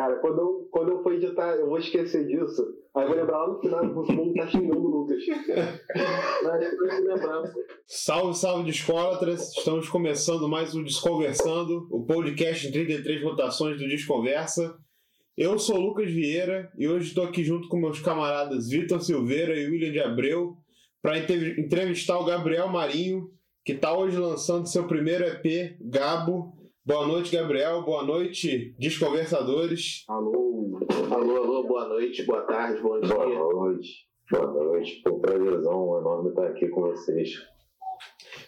[0.00, 2.66] Cara, quando eu, quando eu for editar, eu vou esquecer disso.
[2.96, 5.22] Aí eu vou lembrar lá no final que o mundo tá xingando o Lucas.
[6.42, 7.42] Mas depois eu lembrar.
[7.86, 9.54] Salve, salve Discólatras!
[9.54, 14.74] Estamos começando mais um Desconversando, o podcast em 33 rotações do Desconversa.
[15.36, 19.54] Eu sou o Lucas Vieira e hoje estou aqui junto com meus camaradas Vitor Silveira
[19.54, 20.56] e William de Abreu
[21.02, 23.28] para entrevistar o Gabriel Marinho,
[23.66, 26.58] que está hoje lançando seu primeiro EP, Gabo.
[26.90, 27.82] Boa noite, Gabriel.
[27.82, 30.02] Boa noite, Desconversadores.
[30.08, 30.76] Alô.
[31.08, 33.14] Alô, alô, boa noite, boa tarde, bom dia.
[33.14, 33.90] Boa noite,
[34.28, 35.00] boa noite.
[35.00, 37.30] Foi um prazerzão enorme estar aqui com vocês.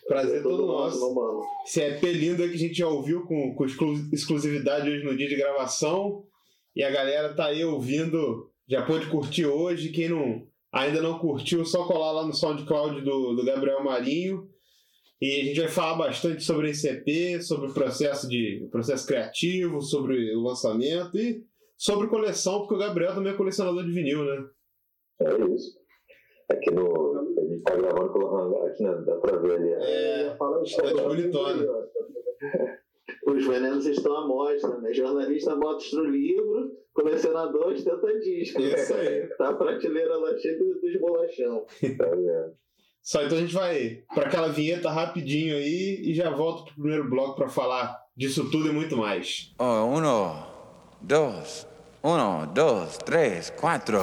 [0.08, 0.98] Prazer todo nosso.
[0.98, 1.40] meu mano.
[1.64, 5.16] Esse EP lindo aí que a gente já ouviu com, com exclu- exclusividade hoje no
[5.16, 6.24] dia de gravação.
[6.74, 9.90] E a galera tá aí ouvindo, já pôde curtir hoje.
[9.90, 14.48] Quem não, ainda não curtiu, só colar lá no SoundCloud do, do Gabriel Marinho.
[15.22, 19.80] E a gente vai falar bastante sobre esse EP, sobre o processo, de, processo criativo,
[19.80, 24.44] sobre o lançamento e sobre coleção, porque o Gabriel também é colecionador de vinil, né?
[25.20, 25.78] É isso.
[26.50, 27.38] Aqui no.
[27.38, 29.00] A gente tá gravando pelo hangar aqui, né?
[29.06, 29.72] Dá pra ver ali.
[29.74, 31.66] É, Fala o Tá de bonitona.
[33.24, 34.92] Os venenos estão à mostra, né?
[34.92, 38.60] Jornalista bota no livro, colecionador ostenta disco.
[38.60, 39.28] Isso aí.
[39.38, 41.64] Tá a prateleira lá cheia dos dos bolachão.
[41.96, 42.56] Tá vendo?
[43.02, 47.10] Só então a gente vai para aquela vinheta rapidinho aí e já volto pro primeiro
[47.10, 49.52] bloco para falar disso tudo e muito mais.
[49.58, 50.46] Oh, uno,
[51.00, 51.66] dos,
[52.00, 53.98] uno, dos, tres, cuatro.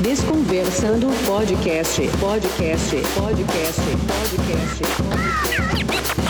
[0.00, 6.27] Desconversando podcast, podcast, podcast, podcast, podcast.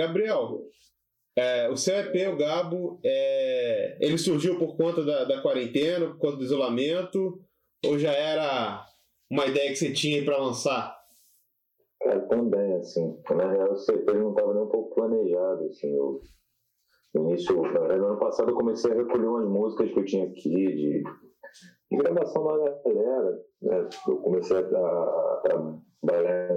[0.00, 0.66] Gabriel,
[1.36, 6.18] é, o seu EP, o Gabo, é, ele surgiu por conta da, da quarentena, por
[6.18, 7.40] conta do isolamento,
[7.86, 8.84] ou já era
[9.30, 10.98] uma ideia que você tinha para lançar?
[12.02, 13.16] Cara, também, assim.
[13.30, 15.94] Na real, esse EP não estava nem um pouco planejado, assim.
[15.94, 16.20] Eu,
[17.14, 20.04] no início, na verdade, no ano passado eu comecei a recolher umas músicas que eu
[20.04, 21.02] tinha aqui de,
[21.90, 23.44] de gravação da galera.
[23.62, 23.88] Né?
[24.08, 26.48] Eu comecei a, a trabalhar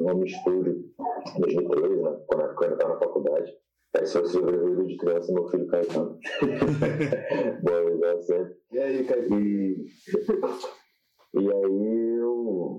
[0.00, 0.84] em um estúdio
[1.36, 2.20] em 2013, né?
[2.26, 3.56] Quando eu ainda estava na faculdade.
[3.96, 6.18] Aí se eu sobrevivo de criança, meu filho Caetano.
[7.62, 8.54] Bom, já sempre.
[8.72, 9.40] E aí, Caio?
[9.40, 9.86] E,
[11.34, 12.78] e aí eu,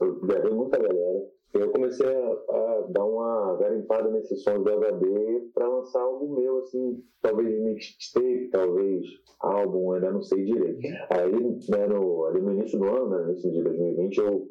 [0.00, 1.30] eu gravei muita galera.
[1.54, 6.36] E eu comecei a, a dar uma garimpada nesses sons do HD para lançar algo
[6.36, 9.04] meu, assim, talvez mixtape, talvez
[9.40, 10.80] álbum, ainda não sei direito.
[11.10, 11.32] Aí,
[11.70, 14.46] né, no, ali no início do ano, né, no início de 2020, eu,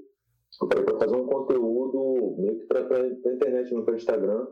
[0.61, 4.47] eu falei para fazer um conteúdo meio que para a internet, no Instagram,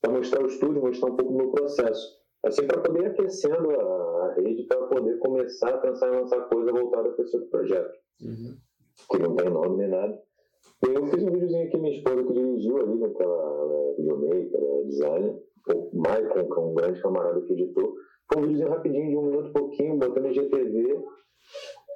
[0.00, 2.18] para mostrar o estúdio, mostrar um pouco do meu processo.
[2.44, 6.70] Assim, para poder ir aquecendo a, rede, para poder começar a pensar em lançar coisa
[6.70, 7.98] voltada para esse outro projeto,
[9.10, 10.22] que não tem nome nem nada.
[10.86, 13.94] E eu fiz um videozinho aqui, minha esposa que dirigiu ali, né, que ela é
[13.96, 15.42] videomaker, é designer,
[15.74, 17.94] o Michael, que é um grande camarada que editou.
[18.32, 21.04] Foi um videozinho rapidinho, de um minuto e pouquinho, botando em GTV,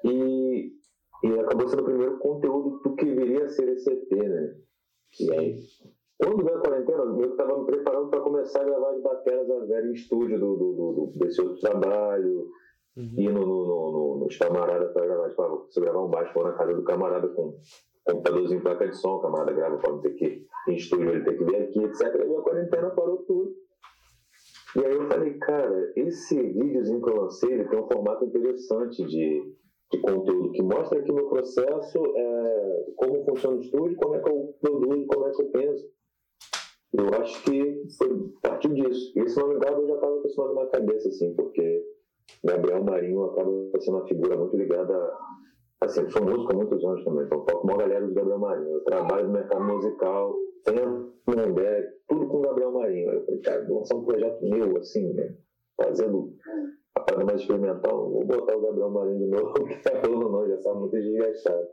[0.04, 0.72] e,
[1.22, 4.54] e acabou sendo o primeiro conteúdo do que viria a ser esse EP, né?
[5.20, 5.60] E aí,
[6.18, 9.64] quando veio a quarentena, eu estava me preparando para começar a gravar as bateras a
[9.66, 12.48] Vera em estúdio do, do, do, desse outro trabalho,
[12.96, 15.28] ir no, no, no, no, nos camaradas para gravar.
[15.30, 17.56] Tipo, ah, você gravar um baixo vou na casa do camarada com
[18.04, 21.24] computadorzinho, placa de som, o camarada grava para não ter que ir em estúdio, ele
[21.24, 22.00] tem que vir aqui, etc.
[22.02, 23.54] E a quarentena parou tudo.
[24.76, 29.04] E aí eu falei, cara, esse videozinho que eu lancei, ele tem um formato interessante
[29.04, 29.54] de,
[29.92, 34.28] de conteúdo, que mostra aqui meu processo, é, como funciona o estúdio, como é que
[34.28, 35.92] eu produzo, como é que eu penso.
[36.94, 39.12] Eu acho que foi, partiu disso.
[39.16, 41.84] E esse nome Gabo eu já estava com nome na cabeça, assim, porque
[42.44, 45.32] Gabriel Marinho acaba sendo uma figura muito ligada a
[45.82, 48.74] Assim, sou músico há muitos anos também, então toco uma galera do Gabriel Marinho.
[48.74, 50.32] Eu trabalho no mercado musical,
[50.64, 53.10] tenho uma ideia, tudo com o Gabriel Marinho.
[53.10, 55.34] Eu falei, cara, vou lançar um projeto meu, assim, né?
[55.76, 56.36] Fazendo
[57.24, 60.74] mais experimental, vou botar o Gabriel Marinho de novo, porque tá falando não, já tá
[60.74, 61.66] muito desgastado.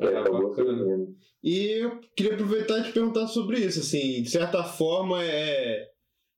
[0.00, 0.22] E aí Ah.
[1.42, 5.86] E eu queria aproveitar e te perguntar sobre isso, assim, de certa forma é,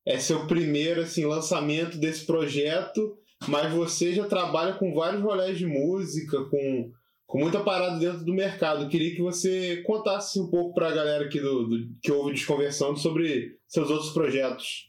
[0.07, 3.17] é seu primeiro assim, lançamento desse projeto,
[3.49, 6.91] mas você já trabalha com vários rolês de música, com,
[7.27, 8.85] com muita parada dentro do mercado.
[8.85, 12.33] Eu queria que você contasse um pouco para a galera aqui do, do- que ouve
[12.33, 14.87] Desconversando sobre seus outros projetos.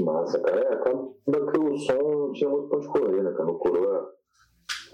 [0.00, 0.60] Massa, cara.
[0.60, 3.50] É, acaba que o som tinha muito pra correr, né, cara?
[3.50, 4.10] O Coroa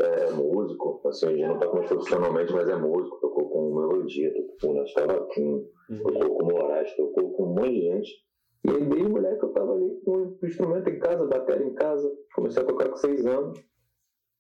[0.01, 4.57] é músico, assim, gente não toca mais profissionalmente, mas é músico, tocou com Melodia, tocou
[4.61, 5.67] com Nestor Vaquim,
[6.03, 8.29] tocou com Moraes, tocou com um monte de gente.
[8.65, 12.13] E aí, desde moleque, eu tava ali com o instrumento em casa, bateria em casa,
[12.35, 13.59] comecei a tocar com seis anos.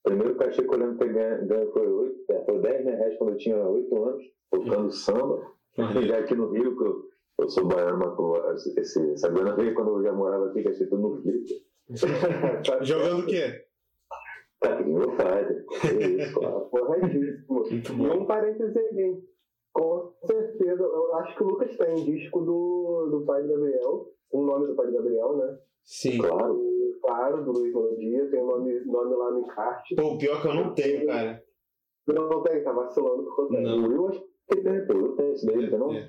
[0.02, 3.36] primeiro cachê que eu lembro ganho, ganho foi, 8, é, foi 10 reais quando eu
[3.36, 5.40] tinha 8 anos, tocando samba.
[6.06, 7.07] Já aqui no Rio, que eu,
[7.38, 8.36] eu sou baiano, mas pô,
[8.78, 11.42] esse, essa grana veio quando eu já morava aqui, que achei tudo no Rio.
[12.82, 13.64] Jogando o quê?
[14.60, 15.64] Tá, que meu Fighter.
[15.84, 16.68] É isso, claro.
[16.68, 18.08] Corretíssimo.
[18.08, 19.22] E um parênteses aí,
[19.72, 24.66] com certeza, eu acho que o Lucas tem disco do, do Pai Gabriel, o nome
[24.66, 25.58] do Pai Gabriel, né?
[25.84, 26.18] Sim.
[26.18, 26.60] Claro.
[27.00, 29.94] Claro, do Luiz Melodia, tem o nome, nome lá no encarte.
[29.94, 31.40] Pô, o pior que eu não tenho, cara.
[32.08, 33.84] Não tem, tá vacilando por conta Não.
[33.84, 34.92] O Will acho que tem, pô.
[34.94, 35.92] Eu tenho esse daí, não?
[35.94, 36.08] É.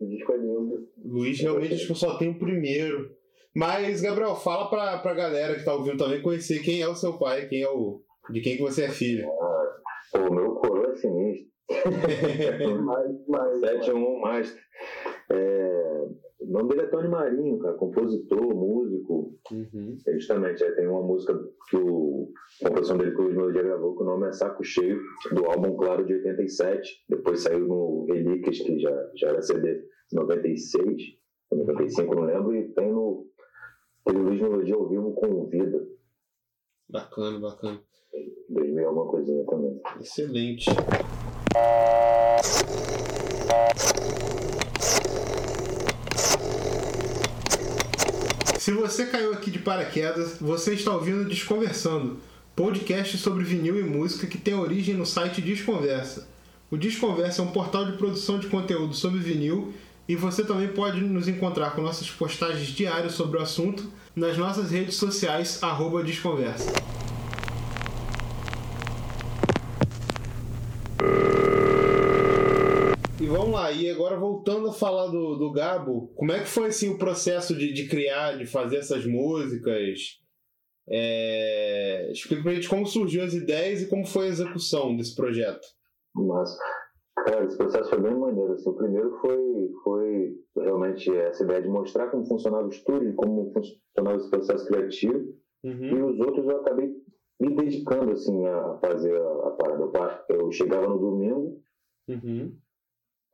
[0.00, 0.88] O disco é lindo.
[1.04, 3.14] Luiz realmente acho que eu só tenho o primeiro.
[3.54, 7.18] Mas, Gabriel, fala pra, pra galera que tá ouvindo também conhecer quem é o seu
[7.18, 8.00] pai, quem é o.
[8.30, 9.28] de quem que você é filho.
[10.12, 11.50] Pô, meu coroa é sinistro.
[12.84, 14.56] Mas, mas, 71 mais.
[15.32, 16.08] É,
[16.40, 19.38] o nome dele é Tony Marinho, cara, compositor, músico.
[19.50, 19.98] Uhum.
[20.06, 21.38] É, Justamente, é, tem uma música
[21.68, 22.32] que o,
[22.62, 25.00] a composição dele que o Luiz Melodia gravou, que o nome é Saco Cheio,
[25.32, 27.04] do álbum Claro de 87.
[27.08, 31.02] Depois saiu no Relíquias, que já, já era CD 96,
[31.52, 33.28] 95, não lembro, e tem no
[34.04, 35.86] aquele Luiz Melodia ao vivo com Vida,
[36.90, 37.80] Bacana, bacana.
[38.48, 39.80] 2000 alguma coisinha também.
[40.00, 40.70] Excelente.
[48.58, 52.18] Se você caiu aqui de paraquedas, você está ouvindo Desconversando,
[52.54, 56.28] podcast sobre vinil e música que tem origem no site Desconversa.
[56.70, 59.72] O Desconversa é um portal de produção de conteúdo sobre vinil
[60.06, 64.70] e você também pode nos encontrar com nossas postagens diárias sobre o assunto nas nossas
[64.70, 66.72] redes sociais, arroba Desconversa.
[73.20, 76.68] E vamos lá, e agora voltando a falar do, do Gabo, como é que foi
[76.68, 80.20] assim o processo de, de criar, de fazer essas músicas?
[80.88, 82.10] É...
[82.10, 85.66] Explica pra gente como surgiu as ideias e como foi a execução desse projeto.
[86.14, 86.56] Mas,
[87.24, 88.52] cara, esse processo foi bem maneiro.
[88.52, 93.52] Assim, o primeiro foi, foi realmente essa ideia de mostrar como funcionava o estúdio, como
[93.52, 95.34] funcionava esse processo criativo.
[95.62, 95.84] Uhum.
[95.84, 96.90] E os outros eu acabei
[97.40, 99.84] me dedicando assim, a fazer a, a parada.
[100.28, 101.62] Eu, eu chegava no domingo,
[102.10, 102.56] Uhum.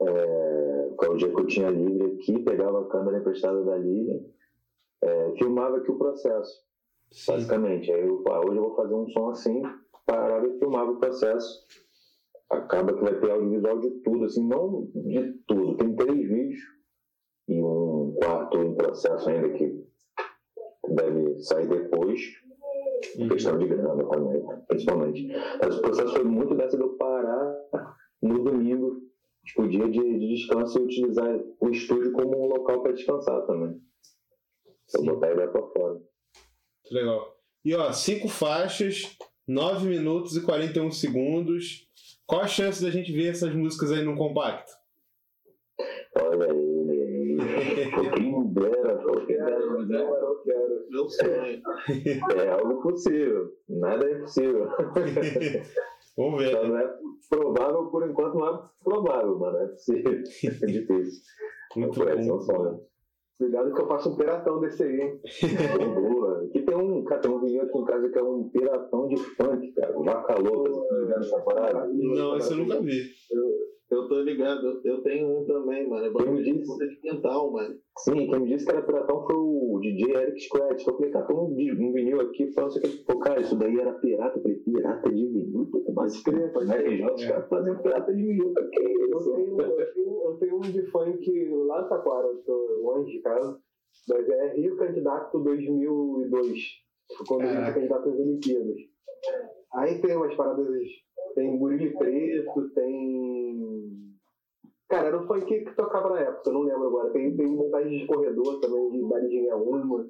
[0.03, 3.77] É, que é o dia que eu tinha livre aqui, pegava a câmera emprestada da
[3.77, 4.21] Lívia,
[5.03, 6.65] é, filmava aqui o processo,
[7.11, 7.33] Sim.
[7.33, 7.93] basicamente.
[7.93, 9.63] Aí eu, ah, hoje eu vou fazer um som assim,
[10.07, 11.65] parava e filmava o processo.
[12.49, 15.77] Acaba que vai ter audiovisual de tudo, assim, não de tudo.
[15.77, 16.61] Tem três vídeos
[17.49, 19.85] e um quarto em processo ainda que
[20.89, 22.21] deve sair depois.
[23.19, 23.29] Uhum.
[23.29, 25.29] Questão de grana também, principalmente.
[25.61, 27.66] Mas o processo foi muito dessa de eu parar
[29.91, 33.81] dia de, de descanso e utilizar o estúdio como um local para descansar também.
[34.87, 35.05] Sim.
[35.07, 35.95] botar a ideia pra fora.
[35.95, 37.37] Muito legal.
[37.65, 39.17] E ó, cinco faixas,
[39.47, 41.89] 9 minutos e 41 segundos.
[42.27, 44.71] Qual a chance da gente ver essas músicas aí no compacto?
[46.21, 47.37] Olha ele aí.
[47.93, 50.87] Pô, Quem dera, quem dera, mas é- eu quero.
[50.89, 51.63] Meu sonho.
[52.37, 53.53] é algo possível.
[53.69, 54.69] Nada é impossível.
[56.17, 56.51] Vamos ver.
[56.51, 56.99] Só não é
[57.29, 60.13] provável, por enquanto não é provável, mas não é possível.
[60.63, 61.23] É difícil.
[61.77, 62.87] Muito esse é bom.
[63.39, 65.21] Cuidado que eu faço um piratão desse aí, hein?
[65.95, 66.43] Boa.
[66.45, 69.17] Aqui tem um, cara, tem um vinil aqui em casa que é um piratão de
[69.19, 69.93] funk, cara.
[69.93, 71.87] Vaca louca, você tá ligado nessa parada?
[71.93, 73.03] Não, esse eu nunca vi.
[73.31, 76.07] Eu tô ligado, eu- eu tenho um também, mano.
[76.07, 76.79] É bagulho de disse?
[76.79, 77.75] de quintal, mano.
[77.99, 80.87] Sim, quem me disse que era piratão foi o DJ Eric Scratch.
[80.87, 83.05] Eu falei, cara, um, di- um vinil aqui, falando isso aqui.
[83.05, 84.39] Pô, cara, isso daí era pirata.
[84.39, 85.69] Eu falei, pirata de vinil?
[85.71, 87.07] Pô, Mas crer, pode crer.
[87.13, 89.33] Os caras faziam pirata de vinil, que Eu isso?
[89.35, 93.21] tenho, eu, tenho, eu tenho um de funk lá em Taquara, eu tô longe de
[93.23, 93.59] casa,
[94.09, 96.59] mas é Rio Candidato 2002,
[97.29, 97.65] quando eu Caraca.
[97.73, 98.77] fui candidato às Olimpíadas.
[99.77, 100.67] Aí tem umas paradas,
[101.35, 104.07] tem Burili Preto, tem...
[104.89, 107.11] Cara, era um funk que tocava na época, eu não lembro agora.
[107.11, 110.07] Tem, tem montagem de corredor também, de Daridinha Uma.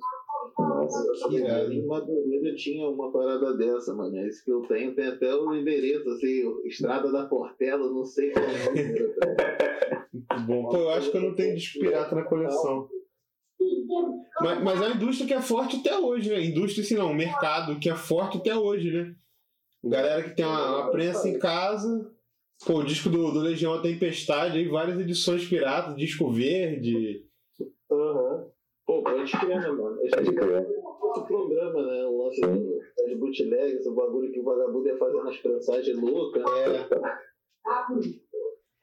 [0.59, 1.73] Nossa, Irado.
[1.73, 4.17] Em Madureira tinha uma parada dessa, mano.
[4.19, 8.45] Esse que eu tenho tem até o endereço, assim, Estrada da Portela, não sei qual
[8.45, 10.07] é o tá?
[10.13, 10.69] Muito bom.
[10.69, 12.89] Pô, eu acho que eu não tenho disco pirata na coleção.
[14.41, 16.45] Mas, mas é uma indústria que é forte até hoje, né?
[16.45, 19.15] Indústria, assim, não, mercado que é forte até hoje, né?
[19.89, 22.11] Galera que tem uma, uma prensa em casa.
[22.67, 27.25] Pô, o disco do, do Legião A Tempestade, aí várias edições piratas, disco verde.
[27.91, 28.47] Aham.
[28.87, 29.97] Pô, pode crer, né, mano?
[29.99, 30.67] Pode crer.
[31.03, 32.05] outro programa, né?
[32.07, 36.43] O lance do- das bootlegs, o bagulho que o vagabundo ia fazer nas prensagens loucas.
[36.43, 36.89] É,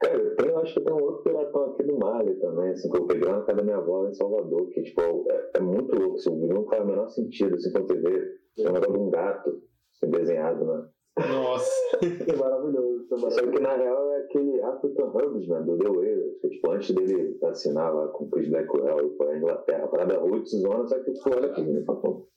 [0.02, 3.08] Cara, eu acho que tem um outro piratão aqui do Mali também, assim, que eu
[3.08, 6.16] peguei lá na casa da minha avó em Salvador, que, tipo, é, é muito louco,
[6.18, 8.92] assim, o vídeo não faz o menor sentido, assim, quando você vê, é um negócio
[8.94, 9.62] de um gato,
[10.08, 10.88] desenhado, né?
[11.30, 11.72] Nossa.
[12.28, 13.08] É maravilhoso.
[13.12, 16.96] É Só que na real é aquele African Herbsman do The Wailers, que tipo, antes
[16.96, 21.14] dele assinar lá com o Chris Blackwell e pra Inglaterra, parada roots zona, só que
[21.14, 22.28] tu olha pra mim e fala, pô,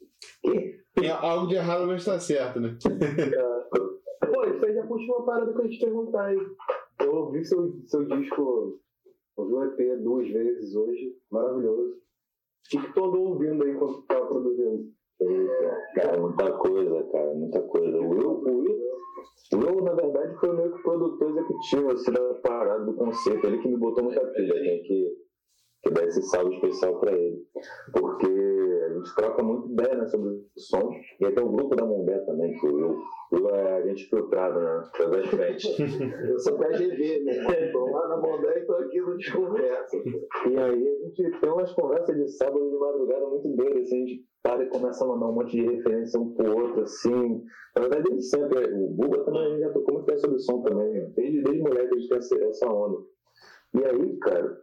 [0.44, 0.76] que?
[0.94, 2.76] Tem algo de errado, mas tá certo, né?
[4.32, 6.38] Pô, isso aí já puxa uma parada que eu te perguntar aí.
[7.00, 8.80] Eu ouvi seu, seu disco,
[9.36, 11.94] ouvi o EP duas vezes hoje, maravilhoso.
[11.94, 14.90] O que, que tu andou ouvindo aí quando tu tava produzindo?
[15.18, 17.98] Eita, cara, muita coisa, cara, muita coisa.
[17.98, 18.80] O Will, o Will,
[19.52, 23.46] o Will, na verdade, foi meio que produtor executivo, assim, da parada do conceito.
[23.46, 25.16] Ele que me botou muita pilha, tem que,
[25.82, 27.46] que dar esse salve especial pra ele.
[27.92, 28.55] Porque
[28.96, 30.90] gente troca muito ideia, né, sobre o som.
[31.20, 34.82] E aí tem o grupo da Mombé também, que Will é a gente filtrado, né,
[34.96, 35.78] todas as frentes.
[36.28, 37.72] Eu sou KGB, né?
[37.72, 39.96] Tô lá na Mondé e tô aqui no Desconversa.
[40.48, 44.06] E aí a gente tem umas conversas de sábado de madrugada muito doidas, assim, a
[44.06, 47.42] gente para e começa a mandar um monte de referência um pro outro, assim.
[47.74, 50.88] Na verdade, ele sempre, o Buba também a já tocou muito ideia sobre som também,
[50.92, 51.10] né?
[51.16, 52.98] desde, desde moleque a gente tem essa, essa onda.
[53.74, 54.56] E aí, cara,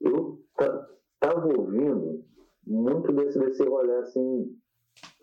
[0.00, 0.88] eu ta-
[1.20, 2.24] tava ouvindo
[2.68, 4.56] muito desse, desse rolê, assim,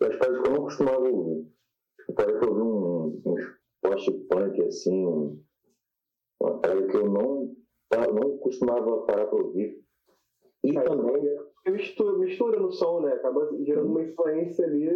[0.00, 1.46] das coisas que eu não costumava ouvir.
[2.08, 3.44] Eu parei pra ouvir um, uns
[3.82, 5.42] post-punk, assim, um-
[6.40, 7.54] uma parada que eu não,
[8.14, 9.82] não costumava parar pra ouvir.
[10.64, 13.12] E também, Porque mistura, mistura no som, né?
[13.14, 14.88] Acaba gerando uma influência ali.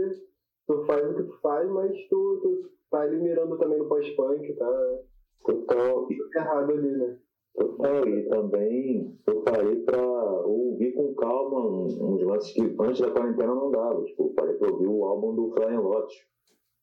[0.66, 4.52] Tu faz o que tu faz, mas tu, tu tá ali mirando também no pós-punk,
[4.54, 4.98] tá
[5.44, 7.18] total, tudo errado ali, né?
[7.54, 10.00] Total, e também eu parei pra
[10.46, 14.04] ouvir com calma uns lances que antes da quarentena não dava.
[14.04, 16.14] Tipo, eu parei pra ouvir o álbum do Flying Lotus.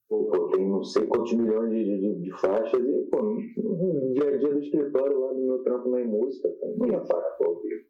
[0.10, 4.30] Pô, tem não sei quantos milhões de, de, de faixas e, pô, no no dia
[4.30, 7.86] a dia do escritório lá do meu trampo na música, não ia parar pra ouvir.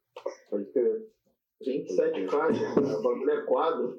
[0.49, 1.16] Pode ter.
[1.65, 2.87] 27 faixas, cara.
[2.87, 3.97] o bagulho é quadro.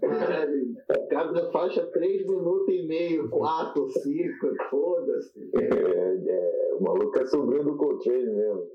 [0.00, 0.74] Caralho,
[1.10, 5.50] cada faixa 3 minutos e meio, 4, 5, foda-se.
[5.56, 8.66] É, é, o maluco é sobrinho do Coltrane mesmo.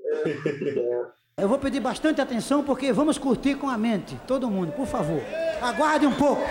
[1.38, 4.20] Eu vou pedir bastante atenção porque vamos curtir com a mente.
[4.26, 5.20] Todo mundo, por favor.
[5.62, 6.42] Aguarde um pouco.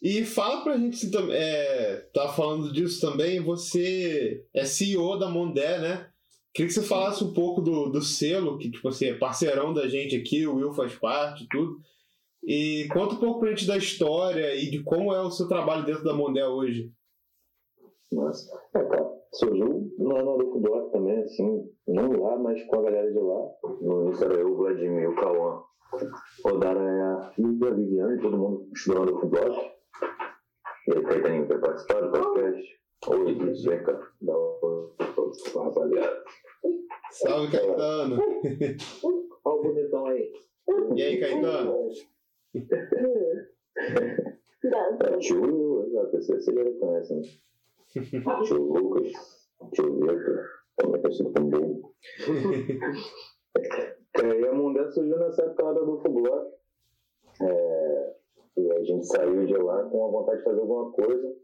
[0.00, 5.78] E fala pra gente se é, tá falando disso também, você é CEO da Mondé,
[5.78, 6.06] né?
[6.58, 9.86] Queria que você falasse um pouco do, do selo, que tipo assim, é parceirão da
[9.86, 11.78] gente aqui, o Will faz parte, tudo.
[12.42, 15.86] E conta um pouco pra gente da história e de como é o seu trabalho
[15.86, 16.92] dentro da Mondé hoje.
[18.12, 23.08] Mas, é, cara, surgiu no Adolfo Block também, assim, não lá, mas com a galera
[23.08, 23.50] de lá.
[23.80, 25.62] No início era eu, o Vladimir, o Cauã,
[26.44, 29.70] o Dara, filha, a Viviane, todo mundo estudando Adolfo Block.
[30.88, 32.78] E aí, Caetaninho, quer participar do podcast?
[33.10, 33.96] Oi, Zeca,
[35.52, 36.24] pra rapaziada.
[37.10, 38.18] Salve, Caetano!
[39.44, 40.32] Olha o bonitão aí.
[40.96, 41.90] E aí, Caetano?
[45.00, 47.22] É, tio Will, exato, você, você já conhece, né?
[48.44, 49.12] tio Lucas,
[49.72, 50.44] tio Vitor,
[50.76, 51.94] também conhecido como Bobo.
[54.20, 56.08] É, e a Mundé surgiu nessa época lá da Adolfo.
[57.40, 58.16] É,
[58.56, 61.36] e a gente saiu de lá com a vontade de fazer alguma coisa.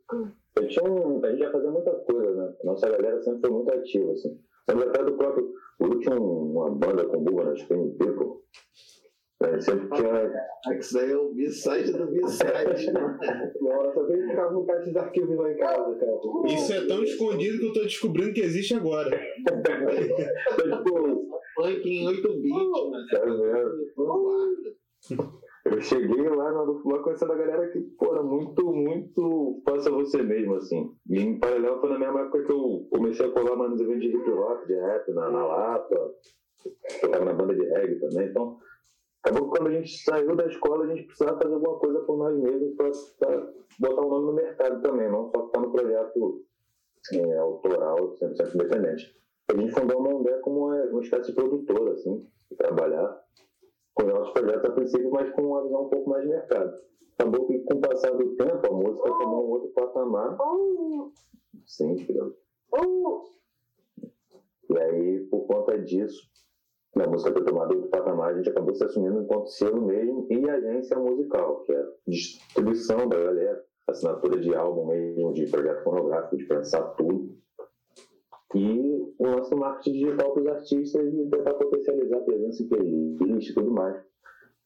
[0.57, 2.55] Eu tinha um, a gente já fazia muita coisa, né?
[2.65, 4.41] Nossa galera sempre foi muito ativa, assim.
[4.69, 5.53] Lembro até do próprio.
[5.81, 8.43] O Will tinha um- uma banda com Buba na Spring People.
[9.43, 9.61] Né?
[9.61, 10.33] Sempre tinha.
[10.79, 12.93] Isso aí é o B-side do B-side.
[12.93, 16.13] Nossa, eu sempre ficava no caixa de arquivos lá em casa, cara.
[16.47, 19.11] Isso é tão escondido que eu tô descobrindo que existe agora.
[19.45, 23.09] tipo, Funk em 8 bits, mano.
[23.11, 23.85] Sério mesmo.
[25.85, 30.95] Cheguei lá Bloco conhecendo a galera que, pô, era muito, muito faça você mesmo, assim.
[31.11, 34.01] E em paralelo foi na mesma época que eu comecei a colar mais nos eventos
[34.01, 36.15] de hip hop, de rap, na, na Lapa.
[37.03, 38.59] Eu tava na banda de reggae também, então...
[39.23, 42.19] Acabou que quando a gente saiu da escola, a gente precisava fazer alguma coisa por
[42.19, 42.91] nós mesmos pra
[43.81, 46.45] botar o nome no mercado também, não só ficar no projeto
[47.13, 49.17] é, autoral, 100% independente.
[49.51, 53.19] A gente fundou uma Mondé como uma, uma espécie de produtora, assim, de trabalhar
[53.95, 56.73] com nossos projetos a princípio, mas com uma visão um pouco mais de mercado.
[57.19, 60.37] Acabou que com o passar do tempo, a música tomou um outro patamar.
[61.65, 62.37] Sim, filho.
[64.69, 66.29] E aí, por conta disso,
[66.97, 70.49] a música ter tomado outro patamar, a gente acabou se assumindo enquanto selo mesmo e
[70.49, 76.37] agência musical, que é a distribuição da galera, assinatura de álbum mesmo, de projeto fonográfico,
[76.37, 77.37] de pensar tudo.
[78.55, 83.51] E o nosso marketing digital para os artistas e tentar potencializar a presença em playlist
[83.51, 83.97] e tudo mais.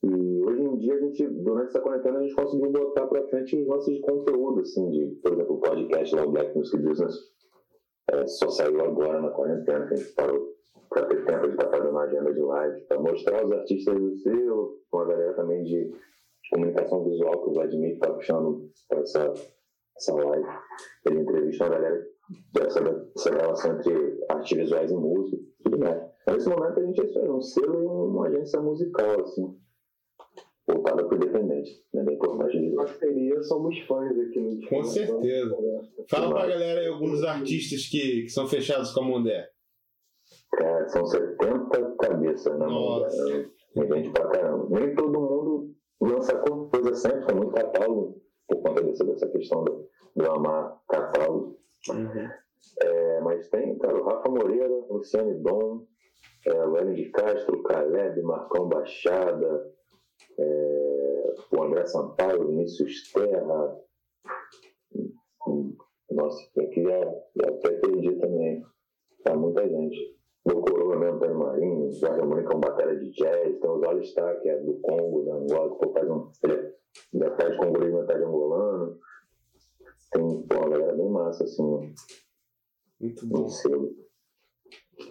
[0.02, 3.56] E hoje em dia, a gente, durante essa quarentena, a gente conseguiu botar para frente
[3.56, 7.14] os nossos de conteúdo, assim, de, por exemplo, o podcast lá, o Black Music Business,
[8.12, 10.54] é, só saiu agora na quarentena, que a gente parou
[10.88, 14.16] para ter tempo de estar fazendo uma agenda de live, para mostrar os artistas do
[14.18, 15.92] selo, com a galera também de,
[16.50, 19.34] comunicação visual que o Vladimir está puxando para essa,
[19.96, 20.48] essa live.
[21.06, 22.07] Ele entrevista a galera
[22.52, 26.02] dessa, dessa relação entre artes visuais e música, tudo mais.
[26.26, 29.56] Nesse momento a gente é isso aí, um selo e uma agência musical, assim,
[30.66, 31.82] voltada para o independente.
[31.94, 32.76] É bem importante dizer.
[32.76, 35.56] Parceria, somos fãs aqui no Com certeza.
[36.10, 39.48] Fala pra galera aí alguns artistas que, que são fechados com a Mondé.
[40.52, 43.00] Cara, são 70 cabeças na mão.
[43.00, 43.16] Nossa.
[43.16, 43.50] cara.
[43.74, 44.66] Tem gente pra caramba.
[44.70, 49.88] Nem todo mundo lança coisa sempre, tem muito catálogo, por conta dessa, dessa questão do,
[50.14, 51.57] do amar catálogo.
[52.82, 55.86] É, mas tem, cara, o Rafa Moreira, Luciane Dom,
[56.46, 59.72] é, Hélio de Castro, Caleb, Marcão Baixada,
[60.38, 63.76] é, o André Sampaio, Vinícius Terra.
[65.46, 65.76] Hum,
[66.10, 67.00] Nossa, aqui já,
[67.36, 68.64] já até perdi também.
[69.24, 70.18] Tá muita gente.
[70.46, 74.02] Do Coroa mesmo, tem Marinho, o Harmônica é um bateria de jazz, tem os All
[74.02, 76.30] Star, que é do Congo, da Angola, que faz um.
[76.44, 76.74] Ele é
[77.12, 78.98] metade congolês, metade angolano.
[80.10, 81.94] Tem, pô, uma galera bem massa, assim,
[83.00, 83.48] Muito no bom.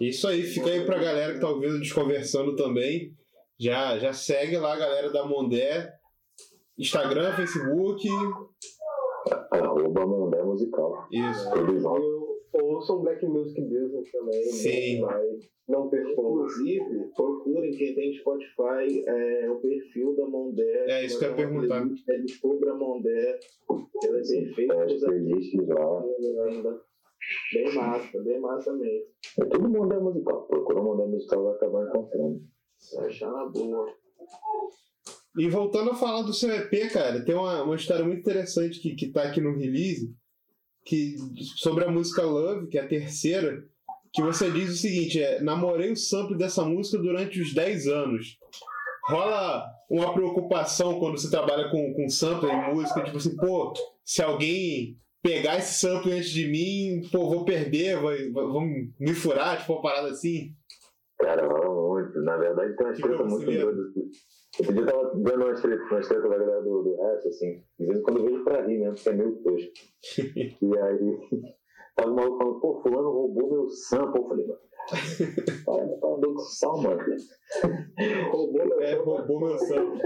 [0.00, 3.16] Isso aí, fica aí pra galera que tá ouvindo Desconversando também.
[3.58, 5.92] Já, já segue lá a galera da Mondé.
[6.78, 8.06] Instagram, Facebook.
[9.50, 11.08] Arroba Mondé Musical.
[11.10, 11.50] Isso.
[11.50, 12.17] Tudo junto.
[12.54, 14.42] Um Black Music Business também.
[14.44, 15.00] Sim.
[15.00, 16.44] Mas não perfumo.
[16.44, 20.86] Inclusive, procurem quem tem Spotify é, o perfil da Mondé.
[20.88, 21.86] É, isso que eu ia perguntar.
[22.08, 23.38] É, descubra a Mondé.
[24.02, 24.74] Ela é perfeita.
[26.46, 26.80] Ainda.
[27.52, 29.06] Bem massa, bem massa mesmo.
[29.40, 30.46] É tudo Mondé Musical.
[30.46, 32.40] Procura Mondé Musical, vai acabar encontrando.
[32.94, 33.86] Vai achar na boa.
[35.36, 38.94] E voltando a falar do seu EP, cara, tem uma, uma história muito interessante que,
[38.94, 40.12] que tá aqui no release,
[40.88, 41.16] que,
[41.56, 43.62] sobre a música Love, que é a terceira,
[44.12, 48.38] que você diz o seguinte, é, namorei o sample dessa música durante os 10 anos.
[49.06, 53.72] Rola uma preocupação quando você trabalha com, com sample em música, tipo assim, pô,
[54.04, 58.62] se alguém pegar esse sample antes de mim, pô, vou perder, vai- vão
[58.98, 60.52] me furar, tipo, uma parada assim.
[61.18, 62.18] Cara, rola muito.
[62.22, 63.86] Na verdade, tem umas tretas como muito doidas.
[64.60, 67.62] Outro dia eu tava vendo umas tretas, umas tretas da galera do, do rap, assim.
[67.78, 69.72] De vez em quando eu vejo pra rir mesmo, porque é meio tosco.
[70.62, 71.18] e aí,
[71.94, 74.20] tava o maluco falando, pô, fulano roubou meu sample.
[74.20, 74.60] Eu falei, mano,
[75.64, 77.00] para, paradoxal, mano.
[78.32, 80.00] Roubou meu É, roubou meu sample.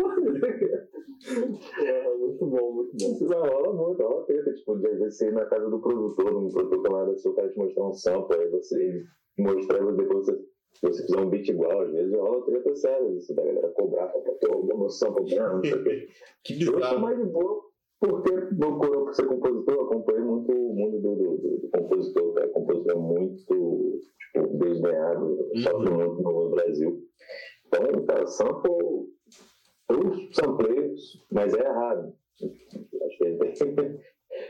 [1.80, 3.12] É, muito bom, muito bom.
[3.14, 4.52] Isso não, rola muito, rola treta.
[4.52, 7.58] Tipo, de você ir na casa do produtor, um produtor camarada seu, o cara te
[7.58, 9.04] mostrar um sample, aí você
[9.38, 10.38] mostrar, e depois você,
[10.80, 14.88] você fizer um beat igual, às vezes rola treta séria, isso da galera cobrar, meu
[14.90, 16.08] sample, não, sei o quê.
[16.44, 17.00] Que Eu sou bizarro.
[17.00, 17.62] mais de boa,
[18.00, 22.34] porque meu coroa por ser compositor, eu acompanho muito o mundo do, do, do- compositor,
[22.34, 22.48] cara.
[22.48, 24.00] Compositor é muito, tipo,
[24.58, 27.02] desdenhado, sofre muito no Brasil.
[27.66, 28.72] Então, cara, sample,
[29.90, 30.94] eu samplei,
[31.30, 32.14] mas é errado.
[32.42, 33.98] Acho que é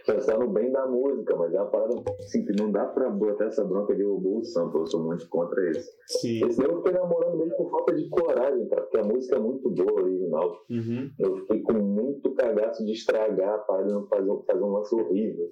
[0.06, 3.46] pensar no bem da música, mas é uma parada assim, que não dá pra botar
[3.46, 5.90] essa bronca de roubou o sample, eu sou muito contra isso.
[6.06, 6.46] Sim.
[6.46, 9.40] Esse daí eu fiquei namorando mesmo por falta de coragem, cara, porque a música é
[9.40, 10.58] muito boa, original.
[10.70, 11.10] Uhum.
[11.18, 15.48] Eu fiquei com muito cagaço de estragar a parada não fazer, fazer um lance horrível.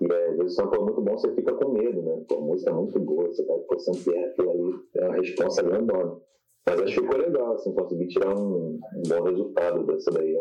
[0.00, 2.24] E é, às vezes o sample é muito bom, você fica com medo, né?
[2.28, 5.62] Pô, a música é muito boa, você vai pô, samplear aquilo ali, é uma resposta
[5.62, 6.20] grandona.
[6.66, 10.34] Mas acho que ficou legal, assim, consegui tirar um, um bom resultado dessa daí.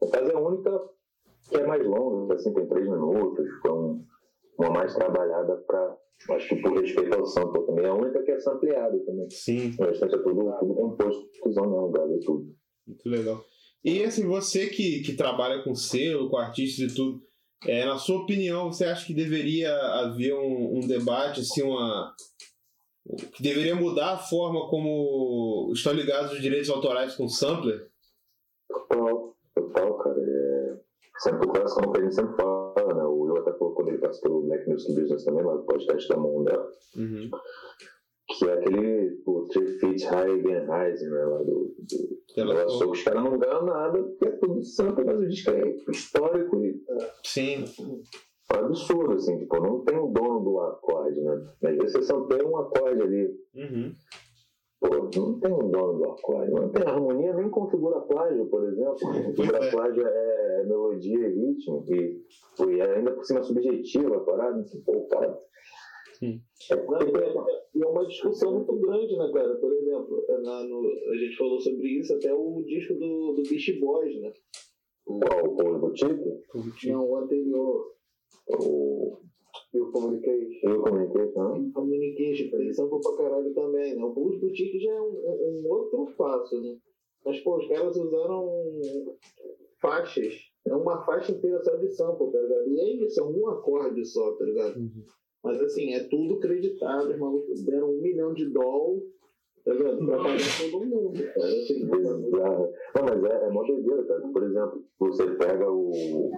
[0.00, 0.90] No caso, é a única
[1.48, 4.04] que é mais longa, assim, tem três minutos, foi um,
[4.58, 5.96] uma mais trabalhada pra,
[6.30, 7.84] acho que por respeito ao sample também.
[7.84, 9.28] É a única que é sampleada também.
[9.30, 9.74] Sim.
[9.78, 12.54] O restante é tudo, tudo composto, fusão não, gravei tudo.
[12.86, 13.44] Muito legal.
[13.82, 17.22] E assim, você que, que trabalha com selo, com artistas e tudo,
[17.66, 22.14] é, na sua opinião, você acha que deveria haver um, um debate, assim, uma.
[23.34, 27.90] que deveria mudar a forma como estão ligados os direitos autorais com o sampler?
[28.68, 30.20] Total, total, cara.
[30.20, 30.59] É...
[31.20, 33.02] Sempre o coração como a gente sempre fala, né?
[33.04, 36.08] O Will até falou quando ele passou pelo Black News Business também, lá do podcast
[36.08, 37.30] da Monda, Uhum.
[38.28, 41.24] que é aquele o Three Feet High Rising, né?
[41.24, 42.90] Lá do, do, do.
[42.90, 46.80] Os caras não ganham nada, porque é tudo sample, mas o disco é histórico e
[47.24, 47.64] Sim.
[48.52, 51.44] é absurdo, assim, tipo, não tem o dono do acorde, né?
[51.64, 53.26] Às vezes você só tem um acorde ali.
[53.54, 53.92] Uhum.
[54.80, 58.96] Pô, não tem um dono do acorde, não tem harmonia, nem configura plágio, por exemplo.
[58.98, 59.70] Configura é.
[59.70, 62.22] plágio é melodia e ritmo, e,
[62.66, 65.38] e ainda por cima subjetiva a parada, pô, o cara.
[66.18, 66.40] Sim.
[66.70, 69.54] É, Não, é, é uma discussão muito grande, né, cara?
[69.56, 73.42] Por exemplo, é na- no- a gente falou sobre isso até o disco do, do
[73.42, 74.32] Beast Boys, né?
[75.04, 76.40] qual o povo do tipo?
[76.86, 77.86] Não, o anterior.
[78.48, 79.16] O
[79.72, 80.58] Eu comuniquei.
[80.64, 81.56] eu comentei, não?
[81.56, 84.04] Em Communication, tem sample pra caralho também, né?
[84.04, 86.76] O Blues Boutique já é um, um- outro passo, né?
[87.24, 88.48] Mas, pô, os caras usaram
[89.80, 90.34] faixas.
[90.66, 92.68] É uma faixa inteira só de sample, tá ligado?
[92.68, 94.74] E é isso, é um acorde só, tá ligado?
[95.42, 99.02] Mas assim, é tudo creditado, os malucos deram um milhão de dólares,
[99.64, 100.04] tá ligado?
[100.04, 100.36] Pra pagar
[100.70, 101.46] todo mundo, cara.
[101.46, 102.72] Assim, Bizarro.
[102.94, 104.20] Não, mas é, é mó doideira, cara.
[104.32, 106.30] Por exemplo, você pega o,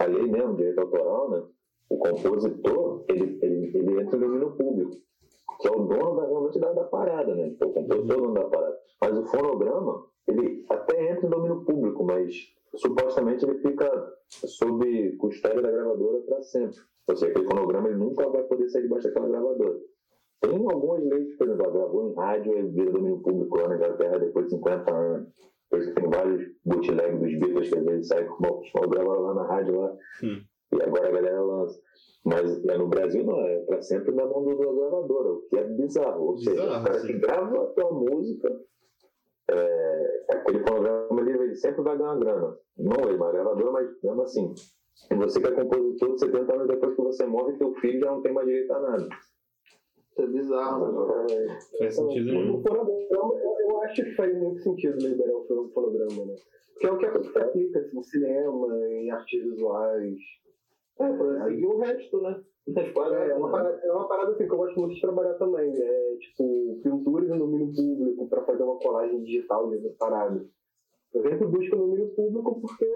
[0.00, 1.42] a lei mesmo, direito autoral, né?
[1.92, 4.96] O compositor, ele, ele, ele entra no domínio público,
[5.60, 7.54] que é o dono da, realmente da, da parada, né?
[7.60, 8.78] O compositor é o dono da parada.
[8.98, 12.34] Mas o fonograma, ele até entra em domínio público, mas
[12.76, 16.78] supostamente ele fica sob custódia da gravadora para sempre.
[17.06, 19.78] Ou seja, aquele fonograma ele nunca vai poder sair debaixo daquela gravadora.
[20.40, 24.18] Tem algumas leis, por exemplo, gravou em rádio e vira domínio público lá na Inglaterra
[24.18, 25.28] depois de 50 anos.
[25.68, 29.34] Por isso tem vários bootlegs dos Beatles que às vezes saem com uma gravaram lá
[29.34, 29.96] na rádio lá.
[30.22, 30.42] Hum.
[30.74, 31.80] E agora a galera lança.
[32.24, 35.56] Mas é, no Brasil não, é pra sempre na mão do, da gravadora, o que
[35.56, 36.28] é bizarro.
[36.28, 37.06] Ou seja, Bizarro, o cara sim.
[37.06, 38.60] que grava a tua música,
[39.50, 42.56] é, aquele fonograma ele, ele sempre vai ganhar grana.
[42.78, 44.54] Não ele, mas a gravadora, mas mesmo assim.
[45.10, 48.22] E você que é compositor, 70 anos depois que você morre, teu filho já não
[48.22, 49.08] tem mais direito a nada.
[50.12, 51.24] Isso é bizarro, mano.
[51.78, 52.56] Faz sentido nenhum.
[52.56, 56.34] O fonograma, eu, acho que faz muito sentido liberar o fonograma, né?
[56.72, 57.06] Porque é o que
[57.38, 60.18] aplica assim, em cinema, em artes visuais.
[60.98, 62.42] É, seguir o resto, né?
[62.68, 65.72] É, é uma parada, é uma parada assim que eu gosto muito de trabalhar também.
[65.74, 70.46] É tipo, pinturas em domínio público para fazer uma colagem digital de parada.
[71.12, 72.86] Eu sempre busco no domínio público porque,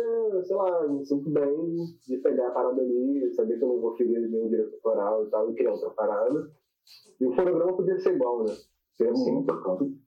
[0.44, 1.74] sei lá, me sinto bem
[2.06, 5.30] de pegar a parada ali, saber que eu não vou ferir nenhum direito autoral e
[5.30, 6.50] tal, e criar outra parada.
[7.20, 8.54] E o fonograma podia ser igual, né?
[8.96, 9.52] Seria, Sim, muito,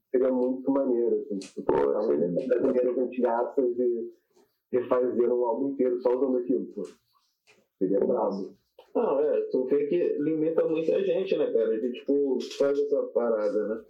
[0.09, 4.11] seria muito maneiro, assim, tipo, Pô, pegar seria umas brasileiras antigaças e
[4.71, 6.81] refazer um álbum inteiro só usando aquilo, pô.
[7.79, 8.55] Seria brabo.
[8.95, 11.79] Não, é, tu vê que limita muita gente, né, cara?
[11.79, 13.81] De, tipo, faz essa parada, né?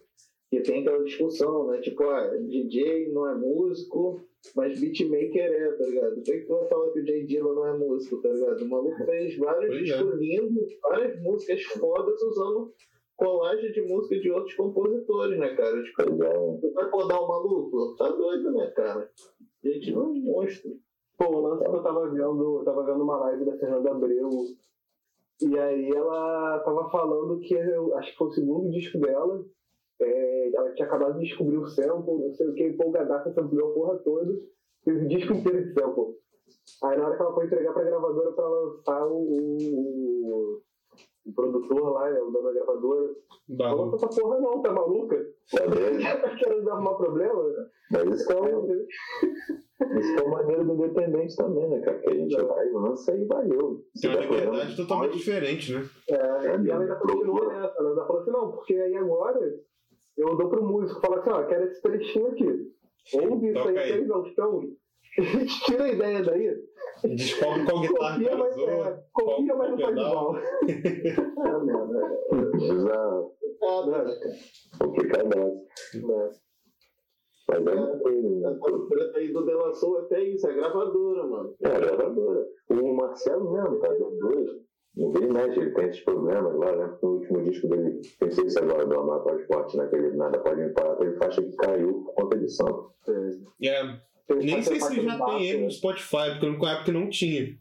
[0.52, 1.80] E tem aquela discussão, né?
[1.80, 4.21] Tipo, ah, DJ não é músico,
[4.56, 6.15] mas beatmaker é, tá ligado?
[6.15, 8.62] Por que que tu vai falar que o Jay Dilla não é músico, tá ligado?
[8.63, 9.84] O maluco fez vários Pois é.
[9.84, 12.73] discos lindos, várias músicas fodas usando
[13.15, 15.84] colagem de música de outros compositores, né, cara?
[15.84, 17.95] Tipo, é, tu vai podar o maluco?
[17.95, 19.10] Tá doido, né, cara?
[19.63, 20.71] Gente, não é um monstro.
[21.19, 24.29] Pô, o lance que eu tava vendo, eu tava vendo uma live da Fernanda Abreu,
[25.41, 29.43] e aí ela tava falando que eu, acho que foi o segundo disco dela,
[30.01, 33.73] é, ela tinha acabado de descobrir o sample, não sei o que, empolgadaça, sampleou a
[33.73, 34.34] porra toda,
[34.86, 36.15] fez o disco inteiro de sample.
[36.84, 40.62] Aí na hora que ela foi entregar pra gravadora pra lançar o, o,
[41.25, 43.13] o produtor lá, né, o dono da gravadora,
[43.49, 45.17] não lança essa porra não, tá maluca?
[45.51, 45.60] Tá
[46.39, 47.43] querendo arrumar problema?
[47.91, 48.88] Mas isso que é Aí o, eu-
[50.00, 52.00] isso é o maneiro do independente também, né, cara?
[52.00, 53.84] Que a gente vai, lança e valeu.
[53.96, 55.84] Se É uma liberdade totalmente diferente, né?
[56.10, 57.89] É, É, e ela ainda continua nessa, né?
[57.92, 59.39] Ela falou assim, não, porque aí agora
[60.18, 62.72] eu dou pro músico, falo assim, ó, quero esse trechinho aqui.
[63.13, 63.92] Ouve isso aí aí.
[63.92, 64.62] até exaustão.
[65.65, 66.56] Tira a ideia daí.
[67.15, 68.70] Descobre qual guitarra que Copia, ela mas, usou.
[68.70, 70.36] é, copia, mas não faz igual.
[70.68, 70.72] é,
[72.36, 73.36] é, Bizarro.
[73.62, 74.88] Nada, né, cara?
[74.89, 75.65] O que cadastro.
[76.12, 76.48] é.
[77.49, 78.59] Mas é maneiro, né?
[78.63, 81.55] Essa treta aí do Soul é até isso, é gravadora, mano.
[81.63, 82.45] É, a gravadora.
[82.69, 84.62] O Marcelo mesmo, tá doido.
[84.95, 86.97] No Billy mexe, ele tem esses problemas lá, né?
[87.01, 90.69] No último disco dele, pensei isso agora do Amar Pode Forte, naquele Nada Pode Me
[90.73, 92.91] Parar, teve faixa que caiu por conta de som.
[93.62, 93.81] É,
[94.27, 97.09] Tem nem que sei se já tem ele barco, no Spotify, porque na época não
[97.09, 97.55] tinha.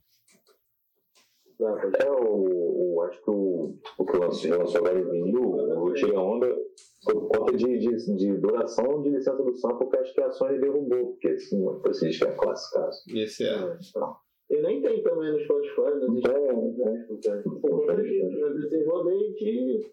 [1.60, 1.92] né?
[2.00, 2.77] É, o
[3.08, 6.56] acho que o, o que lançou, lançou agora em vinil, o Tira Onda,
[7.04, 10.58] por conta de, de, de duração de licença do sample, que acho que a Sony
[10.60, 13.04] derrubou, porque assim, esse disco é classicaço.
[13.16, 13.76] Esse é.
[14.50, 16.20] E nem tem também no Spotify, né?
[16.26, 16.52] É, é.
[16.54, 17.06] Né?
[18.54, 19.92] Desse rodeio de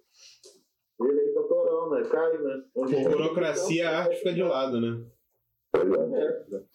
[1.01, 2.03] direito autoral, né?
[2.09, 2.63] Cai, né?
[2.75, 5.05] Onde Por burocracia, a arte fica de lado, né?
[5.71, 6.65] Pois é.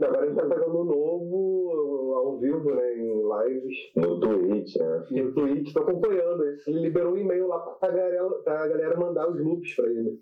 [0.00, 2.96] Agora a gente tá pegando um novo ao vivo, né?
[2.96, 3.76] Em lives.
[3.96, 5.06] No Twitch, né?
[5.10, 6.44] No Twitch, tô acompanhando.
[6.66, 10.20] Ele liberou um e-mail lá pra galera, pra galera mandar os loops pra ele.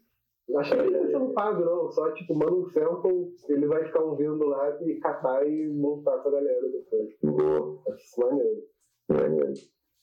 [0.56, 1.90] Acho que não tá sendo pago, não.
[1.90, 6.28] Só, tipo, manda um sample, ele vai ficar ouvindo lá e catar e montar com
[6.28, 7.14] a galera depois.
[7.22, 7.82] Boa.
[7.88, 8.62] Acho isso maneiro.
[9.08, 9.52] Maneiro.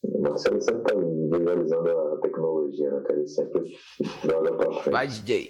[0.03, 3.17] O Marcelo sempre tá visualizando a tecnologia, né, cara?
[3.17, 3.75] Ele sempre
[4.23, 4.91] joga pra frente.
[4.91, 5.49] Vai, DJ.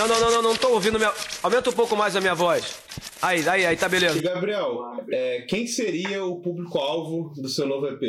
[0.00, 1.12] Não, não, não, não, não tô ouvindo minha.
[1.42, 2.82] Aumenta um pouco mais a minha voz.
[3.20, 4.22] Aí, aí, aí, tá E beleza.
[4.22, 4.78] Gabriel,
[5.12, 8.00] é, quem seria o público-alvo do seu novo EP?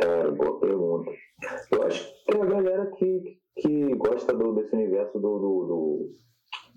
[0.00, 1.10] Cara, boa pergunta.
[1.72, 3.22] Eu acho que é a galera que,
[3.60, 5.66] que gosta do, desse universo do, do,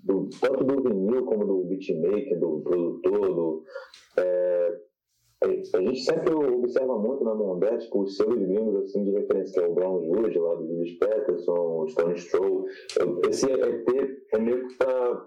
[0.02, 3.62] do, do- tanto do vinil como do beatmaker, do produtor, do,
[4.18, 4.72] é,
[5.74, 9.66] a gente sempre observa muito na Mondé, tipo, os seus gringos assim, de referência, que
[9.66, 12.66] é o Brown Wood, lá do Lewis Peterson, o Stone Stroll.
[13.28, 13.88] Esse EP
[14.32, 15.26] é meio que pra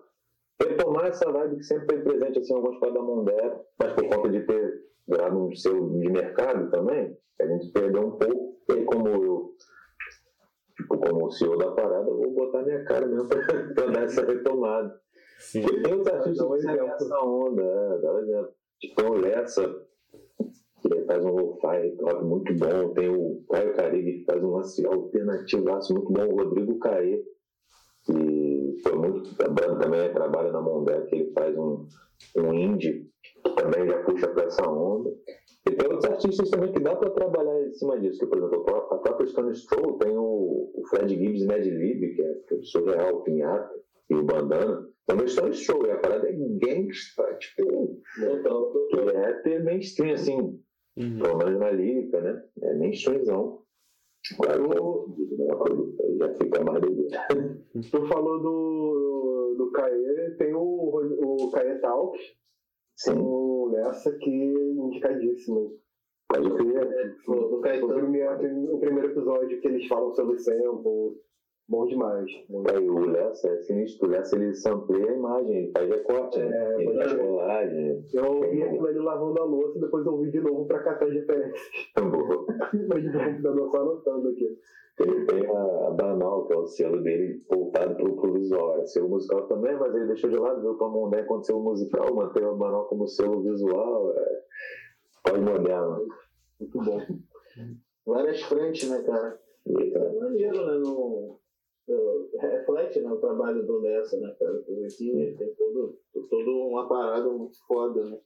[0.61, 4.09] retomar essa vibe que sempre foi presente assim, em algumas partes da Mondé, mas por
[4.09, 8.59] conta de ter virado um selo de mercado também, a gente perdeu um pouco.
[8.69, 9.55] E como eu,
[10.75, 13.39] tipo, como o CEO da parada, eu vou botar minha cara mesmo pra,
[13.73, 14.99] pra dar essa retomada.
[15.39, 15.63] Sim.
[15.63, 16.93] Tem outros artistas que seguem exemplo.
[16.93, 18.53] essa onda, é, dá um exemplo.
[18.79, 19.88] Tipo, o Lessa,
[21.09, 22.93] faz um lo-fi hop muito bom.
[22.93, 26.25] Tem o Caio Caribe, que faz um lance alternativaço muito bom.
[26.27, 27.23] O Rodrigo Caê,
[28.05, 29.35] que foi muito.
[29.35, 31.85] Também trabalha na Mondé, que ele faz um,
[32.37, 33.07] um indie,
[33.43, 35.09] que também já puxa pra essa onda.
[35.67, 38.19] E tem outros artistas também que dá pra trabalhar em cima disso.
[38.19, 41.45] Que, por exemplo, a pró- a própria Stone Stroll tem o, o Fred Gibbs e
[41.47, 43.69] Mad Lib, que é, que é o o Pinhata
[44.09, 44.87] e o Bandana.
[45.05, 49.09] Também Stone Stroll, e a parada é gangsta, tipo, Total, que total.
[49.09, 50.59] é rap mainstream, assim,
[50.99, 51.19] Uhum.
[51.19, 52.43] pelo menos na lírica, né?
[52.61, 52.73] É.
[54.35, 54.67] Claro
[55.15, 57.17] que é- já fica mais doideira.
[57.91, 62.21] Tu falou do, do Caê, tem o, o Caê Talks,
[62.97, 65.79] Sim, com essa que é indicadíssimo.
[66.27, 67.15] pode crer.
[67.25, 67.93] Do O Caetano.
[67.93, 71.17] primeiro, o primeiro episódio que eles falam sobre sample,
[71.69, 72.25] bom demais.
[72.49, 72.77] Bom demais.
[72.77, 76.49] Aí o Lessa é sinistro, o Lessa ele sampleia a imagem, ele faz recorte, né?
[76.51, 77.25] É, Ele faz crer.
[77.25, 78.05] rolagem.
[78.13, 81.53] Eu ouvi aquilo ali lavando a louça, depois eu ouvi de novo pra catar GPS.
[82.89, 84.57] Mas de computador só anotando aqui.
[84.99, 88.81] Ele tem a, a Banal, que é o selo dele voltado pro, pro visual.
[88.81, 92.13] É selo musical também, mas ele deixou de lado, viu pra Mondé quando selo musical,
[92.13, 94.11] manteve a Banal como selo visual.
[94.17, 94.41] É,
[95.23, 96.05] pós-moderno.
[96.59, 96.99] Muito bom.
[98.05, 99.39] Várias frentes, né, cara?
[99.67, 100.77] E, É maneiro, né?
[100.79, 101.18] No-
[102.47, 104.59] reflete né, o trabalho do Lessa, né, cara?
[104.59, 105.97] Tu vê que tem todo,
[106.29, 108.19] todo uma parada muito foda, né?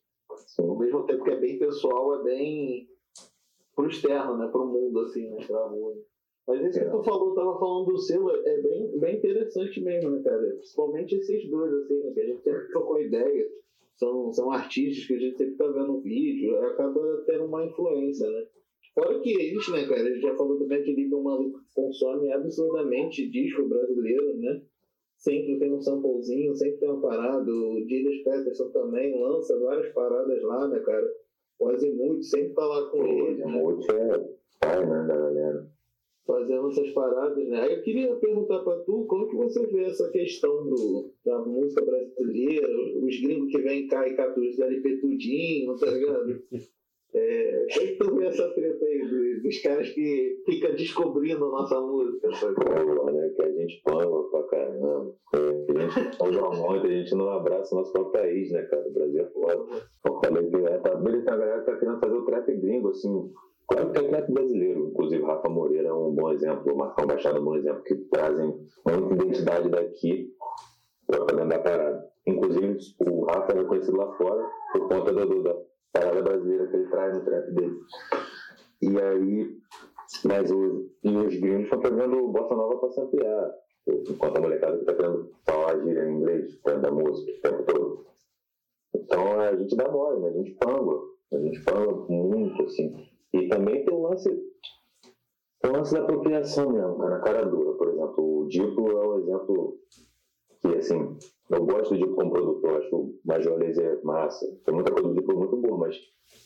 [0.59, 2.89] Ao mesmo tempo que é bem pessoal, é bem
[3.75, 4.47] pro externo, né?
[4.47, 5.45] Pro mundo, assim, né?
[5.45, 5.95] Pra rua.
[6.47, 10.23] Mas isso que tu falou, tava falando do selo, é bem, bem interessante mesmo, né,
[10.23, 10.41] cara?
[10.55, 12.11] Principalmente esses dois, assim, né?
[12.11, 13.49] Que a gente sempre trocou ideia.
[13.95, 18.47] São, são artistas que a gente sempre tá vendo vídeo, acaba tendo uma influência, né?
[18.93, 20.01] Fora que eles, né, cara?
[20.01, 24.37] A gente já falou do Matt Lib, é um maluco que consome absurdamente disco brasileiro,
[24.37, 24.61] né?
[25.17, 27.51] Sempre tem um samplezinho, sempre tem uma parada.
[27.51, 31.07] O Didas Peterson também lança várias paradas lá, né, cara?
[31.59, 33.45] O Azimuth sempre tá lá com o ele, né?
[33.45, 35.67] Azimuth é pai, né, da galera.
[36.27, 37.61] fazendo essas paradas, né?
[37.61, 41.83] Aí eu queria perguntar pra tu, como que você vê essa questão do, da música
[41.83, 42.67] brasileira,
[43.01, 46.43] os gringos que vêm cá e catam os LP tudinho, tá ligado?
[47.15, 47.65] É,
[47.99, 52.27] como que vê essa treta aí dos, caras que ficam descobrindo a nossa música?
[52.55, 55.13] Pô, né, que a gente panga pra caramba.
[55.35, 58.87] É, a gente panga muito, a gente não abraça o nosso próprio país, né, cara?
[58.87, 59.65] O Brasil é foda.
[60.05, 62.55] Eu falei que é, tá, beleza, tem a galera que tá querendo fazer o trap
[62.57, 63.31] gringo, assim.
[63.67, 67.05] Claro que é o trap brasileiro, inclusive Rafa Moreira é um bom exemplo, o Marcão
[67.07, 68.53] Baixada é um bom exemplo, que trazem
[68.85, 70.29] muita identidade daqui
[71.07, 72.03] pra dentro da parada.
[72.27, 75.55] Inclusive, o Rafa é conhecido lá fora por conta do, do- da
[75.93, 77.79] parada brasileira que ele traz no trap dele.
[78.81, 79.57] E aí,
[80.25, 83.51] mas os, os gringos estão pegando bossa nova pra se ampliar.
[83.85, 88.05] Enquanto a molecada que tá querendo falar gíria em inglês da música o tempo todo.
[88.95, 90.99] Então a gente dá mole, mas a gente panga.
[91.33, 92.95] A gente panga muito, assim.
[93.33, 94.29] E também tem o lance.
[95.65, 97.73] O lance da apropriação mesmo, cara, na cara dura.
[97.73, 99.79] Por exemplo, o Diplo é um exemplo
[100.61, 101.17] que, assim,
[101.49, 104.45] eu gosto Diplo como produtor, acho o Major Lazer massa.
[104.65, 105.97] Tem muita coisa do Diplo muito boa, mas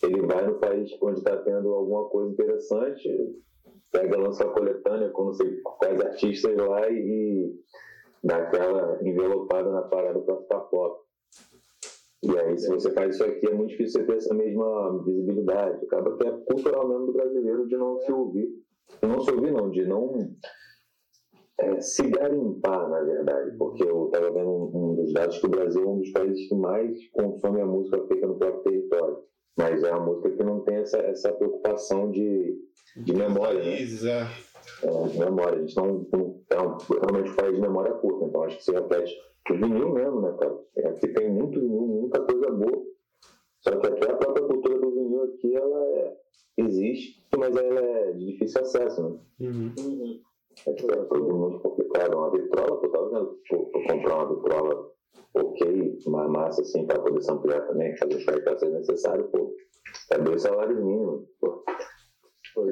[0.03, 3.07] ele vai no país onde está tendo alguma coisa interessante,
[3.91, 7.53] pega, lança a coletânea com não sei quais artistas lá e
[8.23, 11.07] dá aquela envelopada na parada pra ficar pop.
[12.23, 15.86] E aí, se você faz isso aqui, é muito difícil você ter essa mesma visibilidade.
[15.86, 18.49] Acaba que é cultural mesmo do brasileiro de não se ouvir.
[19.03, 20.17] Não se ouvir, não, de não
[21.60, 23.58] é, se garimpar, na verdade.
[23.58, 26.48] Porque eu estava vendo um, um dos dados que o Brasil é um dos países
[26.48, 29.17] que mais consome a música feita no próprio território.
[29.58, 32.56] Mas é uma música que não tem essa, essa preocupação de,
[32.98, 33.60] de memória.
[33.60, 33.76] Né?
[33.78, 34.28] Países, é.
[34.84, 35.58] é, de memória.
[35.58, 38.63] A gente não, não é um, realmente um país de memória curta, então acho que
[38.63, 39.15] se repete
[39.50, 40.60] o vinil mesmo, né, cara?
[40.78, 42.86] É, Aqui tem muito vinil, muita coisa boa.
[43.62, 46.17] Só que até a própria cultura do vinil aqui, ela é,
[46.58, 49.20] existe, mas ela é de difícil acesso, né?
[49.39, 49.74] Uhum.
[49.80, 50.20] Uhum.
[50.65, 52.17] É, é tudo muito complicado.
[52.17, 54.91] Uma vitrola, pô, tava vendo, pô, pra comprar uma vitrola
[55.34, 59.54] ok, uma massa assim, pra poder se ampliar também, fazer os caracteres necessários, pô,
[60.12, 61.63] é dois salários mínimos, pô.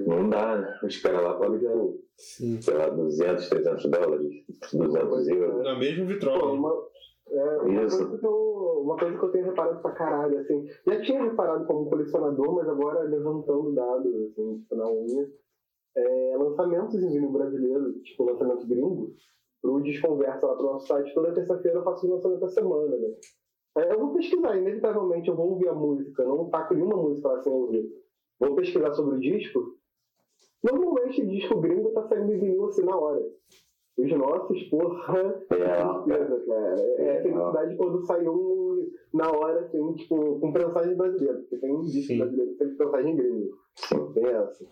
[0.08, 0.80] Não dá, né?
[0.84, 4.34] Os caras lá pagam, sei lá, 200, 300 dólares,
[4.74, 5.64] 200 euros.
[5.64, 6.52] Na mesma Pô, vitrola.
[6.54, 6.88] uma,
[7.30, 7.98] É, uma, Isso.
[7.98, 10.66] Coisa que eu, uma coisa que eu tenho reparado pra caralho, assim.
[10.88, 15.30] Já tinha reparado como colecionador, mas agora levantando dados, assim, tipo, na unha.
[15.98, 19.14] É, lançamentos em vinil brasileiro, tipo, lançamento gringo,
[19.62, 21.14] pro Desconversa lá pro nosso site.
[21.14, 23.16] Toda terça-feira eu faço um lançamento da semana, né?
[23.78, 27.42] Aí eu vou pesquisar, inevitavelmente eu vou ouvir a música, não taco nenhuma música lá
[27.42, 27.90] sem ouvir.
[28.40, 29.76] Vou pesquisar sobre o disco.
[30.64, 33.22] Normalmente disco gringo tá saindo em vinil assim na hora.
[33.98, 36.82] Os nossos, porra, É, tristeza, cara.
[36.98, 41.40] É felicidade quando sai um na hora, assim, tipo, com prensagem brasileira.
[41.40, 42.18] Porque tem um disco Sim.
[42.18, 43.58] brasileiro que tem prensagem gringo.
[44.14, 44.66] Tem essa.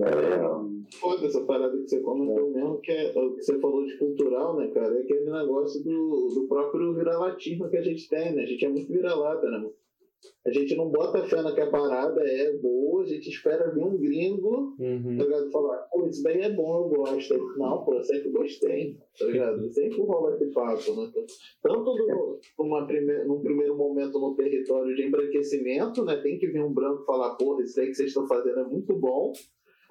[0.00, 0.96] É.
[0.98, 4.56] Foda essa parada que você comentou mesmo, que é o que você falou de cultural,
[4.56, 4.94] né, cara?
[4.96, 8.42] É aquele negócio do, do próprio vira-latismo que a gente tem, né?
[8.42, 9.70] A gente é muito vira-lata, né?
[10.46, 13.82] A gente não bota fé na que a parada é boa, a gente espera vir
[13.82, 15.16] um gringo, Uhum.
[15.18, 15.50] tá ligado?
[15.50, 17.34] Falar, pô, isso daí é bom, eu gosto.
[17.56, 19.66] Não, pô, eu sempre gostei, tá ligado?
[19.72, 21.10] Sempre rola esse papo, né?
[21.62, 26.16] Tanto no, numa prime, num primeiro momento no território de embranquecimento, né?
[26.22, 28.94] Tem que vir um branco falar, porra, isso daí que vocês estão fazendo é muito
[28.94, 29.32] bom,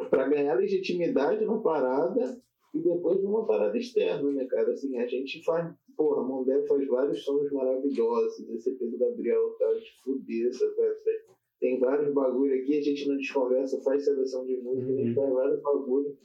[0.10, 2.42] para ganhar legitimidade na parada
[2.74, 4.72] e depois numa parada externa, né, cara?
[4.72, 9.92] Assim, a gente faz, porra, Mondé faz vários sons maravilhosos, esse Pedro Gabriel tá de
[10.04, 11.12] fuder, essa festa.
[11.60, 15.32] Tem vários bagulho aqui, a gente não desconversa, faz seleção de música, a gente faz
[15.32, 16.18] vários bagulho.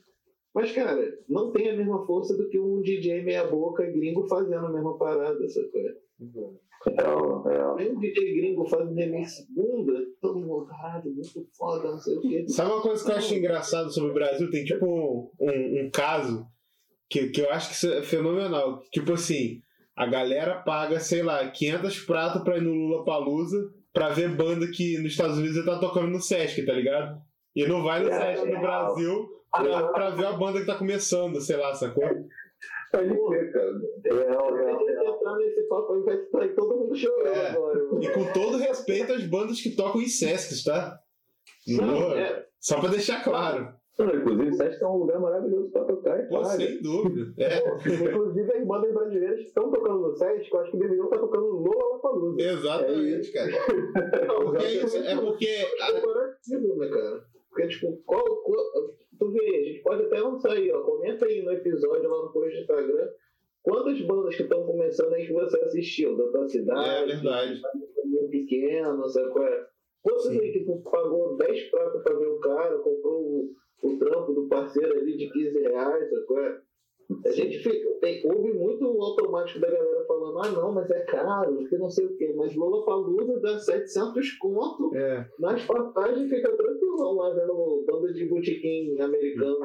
[0.57, 4.73] Mas, cara, não tem a mesma força do que um DJ meia-boca gringo fazendo a
[4.73, 5.95] mesma parada, essa coisa.
[6.87, 7.83] É, é.
[7.83, 12.17] Aí um DJ gringo faz um remix bunda, todo mundo, caralho, muito foda, não sei
[12.17, 12.49] o quê.
[12.49, 14.51] Sabe uma coisa que eu acho engraçado sobre o Brasil?
[14.51, 16.47] Tem tipo um, um, um caso
[17.11, 18.81] que, que eu acho que isso é fenomenal.
[18.91, 19.61] Tipo assim,
[19.95, 23.59] a galera paga, sei lá, 500 pratos pra ir no Lula Palusa
[23.93, 27.21] pra ver banda que nos Estados Unidos tá tocando no Sesc, tá ligado?
[27.55, 28.61] E não vai no É, Sesc no é.
[28.61, 32.05] Brasil pra, pra ver a banda que tá começando, sei lá, sacou?
[32.05, 33.53] A real, gente
[34.09, 35.15] real.
[35.15, 37.51] entrar nesse papo aí vai sair todo mundo chorando É.
[37.51, 37.85] agora.
[37.85, 38.03] mano.
[38.05, 40.99] E com todo respeito às bandas que tocam em Sescs, tá?
[41.69, 43.75] Não, é, Só pra deixar claro.
[43.99, 46.49] Não, Inclusive, o Sesc é um lugar maravilhoso pra tocar Pô, paga.
[46.57, 47.33] sem dúvida.
[47.43, 47.59] É,
[48.05, 51.47] Inclusive, as bandas brasileiras que estão tocando no Sesc, eu acho que deveriam estar tocando
[51.47, 52.43] no Lollapalooza.
[52.43, 53.53] exatamente, cara.
[54.45, 55.47] Porque é isso, é porque.
[55.49, 57.25] é né, cara?
[57.57, 60.83] Porque, tipo, qual, qual- Tu vê, a gente pode até lançar aí, ó.
[60.83, 63.09] Comenta aí no episódio lá no post do Instagram.
[63.63, 66.15] Quantas bandas que estão começando aí que você assistiu?
[66.19, 66.87] Da tua cidade?
[66.87, 67.63] É verdade.
[68.05, 69.67] Meio pequeno, sabe qual é?
[70.03, 74.35] Quantos aí que tu pagou 10 pratos pra ver o cara, comprou o, o trampo
[74.35, 76.61] do parceiro ali de 15 reais, sabe qual é?
[77.25, 81.01] A gente fica, tem, ouve muito o automático da galera falando, ah não, mas é
[81.01, 82.33] caro, que não sei o quê.
[82.37, 85.27] Mas Lola Palusa dá 700 conto É.
[85.39, 89.59] nas passagens, fica tranquilão lá vendo banda de botequim americano.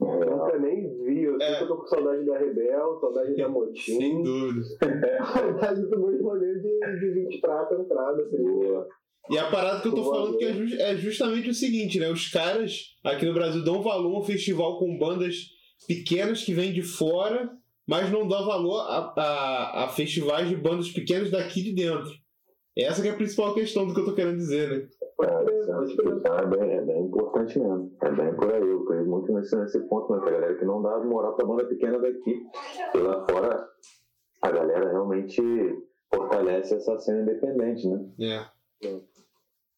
[0.00, 1.64] Eu nunca nem vi, eu É.
[1.66, 4.62] tô com saudade da Rebel, saudade da Sem Motim, dúvida.
[5.32, 8.22] saudade do meu rolê de, de 20 prata entrada.
[8.22, 8.42] Assim.
[8.42, 8.86] Boa.
[9.30, 12.10] E a parada que eu tô falando que é, é justamente o seguinte, né?
[12.10, 16.72] Os caras aqui no Brasil dão valor a um festival com bandas pequenas que vêm
[16.72, 17.50] de fora,
[17.86, 22.10] mas não dão valor a, a, a festivais de bandas pequenas daqui de dentro.
[22.76, 24.88] Essa que é a principal questão do que eu tô querendo dizer, né?
[25.20, 27.92] É, é bem, é bem importante mesmo.
[28.00, 28.60] É bem por aí.
[28.60, 30.20] Eu creio muito nesse, nesse ponto, né?
[30.22, 32.46] Que a galera que não dá moral pra banda pequena daqui.
[32.94, 33.68] E lá fora,
[34.42, 35.42] a galera realmente
[36.14, 38.06] fortalece essa cena independente, né?
[38.20, 38.46] É.
[38.88, 39.02] Não,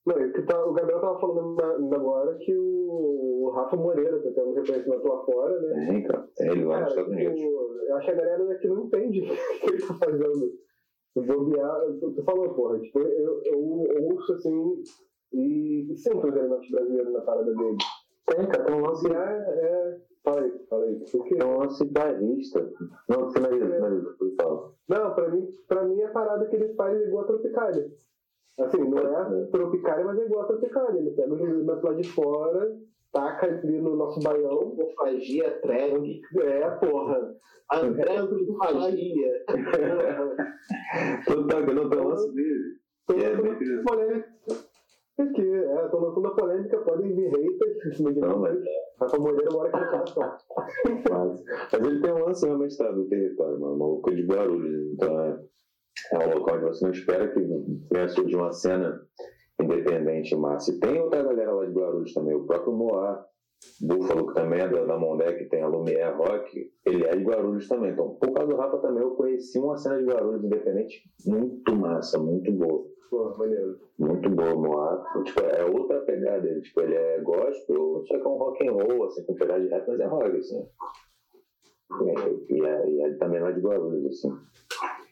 [0.09, 4.31] é que tá, o Gabriel tava falando ainda agora que o, o Rafa Moreira tá
[4.35, 5.87] tendo reconhecimento lá fora, né?
[5.87, 6.29] Tem, cara.
[6.39, 7.41] Ele lá nos Estados Unidos.
[7.41, 10.53] tipo, eu acho que a galera daqui não entende o que ele tá fazendo.
[11.17, 14.83] Bobear, tu, tu falou, porra, tipo, eu, eu ouço assim
[15.33, 17.77] e, e sinto os elementos brasileiros na parada dele.
[18.27, 18.65] Tem, cara.
[18.65, 20.01] Tem um lance, É, é.
[20.23, 20.97] Fala aí, fala aí.
[21.11, 21.37] Por quê?
[21.37, 21.85] tem um lance.
[23.09, 24.17] Não, finaliza, finaliza.
[24.19, 24.75] Por favor.
[24.89, 27.91] Não, pra mim, pra mim a parada que ele faz é igual a Tropicália.
[28.59, 30.99] Assim, não é Tropicália, mas é igual a Tropicália.
[31.01, 32.77] Ele pega os elementos lá de fora,
[33.13, 34.77] taca ali no nosso baião.
[34.97, 37.35] Fagia, trap, É, porra.
[37.73, 39.45] André do Fagia.
[39.47, 39.57] Tá
[41.73, 42.81] não tem um lance dele.
[43.07, 43.33] Tô É,
[45.23, 48.41] é, tô lançando a polêmica, podem vir haters em cima de Não, mim.
[48.43, 48.59] mas-
[48.99, 50.37] Rafa Moreira mora aqui no coração.
[51.11, 53.79] Mas, mas ele tem um lance realmente tá, do território, mano.
[53.79, 54.93] Maluco de Guarulhos.
[54.95, 55.39] Então é,
[56.13, 57.41] é um local onde você não espera que
[57.93, 59.01] venha surgir uma cena
[59.61, 60.73] independente massa.
[60.73, 63.27] E tem outra galera lá de Guarulhos também, o próprio Moá.
[63.79, 67.23] Búfalo, que também é da, da Mondé, que tem a Lumière Rock, ele é de
[67.23, 67.91] Guarulhos também.
[67.91, 72.19] Então, por causa do Rafa também, eu conheci uma cena de Guarulhos independente muito massa,
[72.19, 72.87] muito boa.
[73.11, 73.79] Porra, maneiro.
[73.99, 75.05] Muito boa, Moá.
[75.25, 76.63] Tipo, é outra pegada dele.
[76.63, 79.69] Tipo, ele é gospel, só que é um rock and roll, assim, com pegada de
[79.69, 80.67] rap, mas é rock, assim.
[82.49, 84.33] E é, e é também lá de Guarulhos, assim.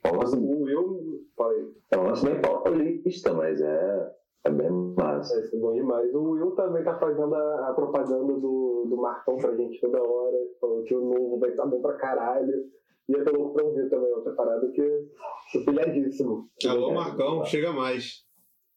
[0.05, 4.13] É um lance, Will, falei, é um lance bem paulista, mas é,
[4.45, 5.35] é bem massa.
[5.35, 6.15] é bom demais.
[6.15, 10.37] O Will também tá fazendo a, a propaganda do, do Marcão pra gente toda hora,
[10.61, 12.65] falando que o novo vai estar bom pra caralho.
[13.09, 15.09] E eu tô louco pra ouvir também outra parada que
[15.53, 16.47] tô pilhadíssimo.
[16.69, 18.28] Alô, Marcão, chega mais.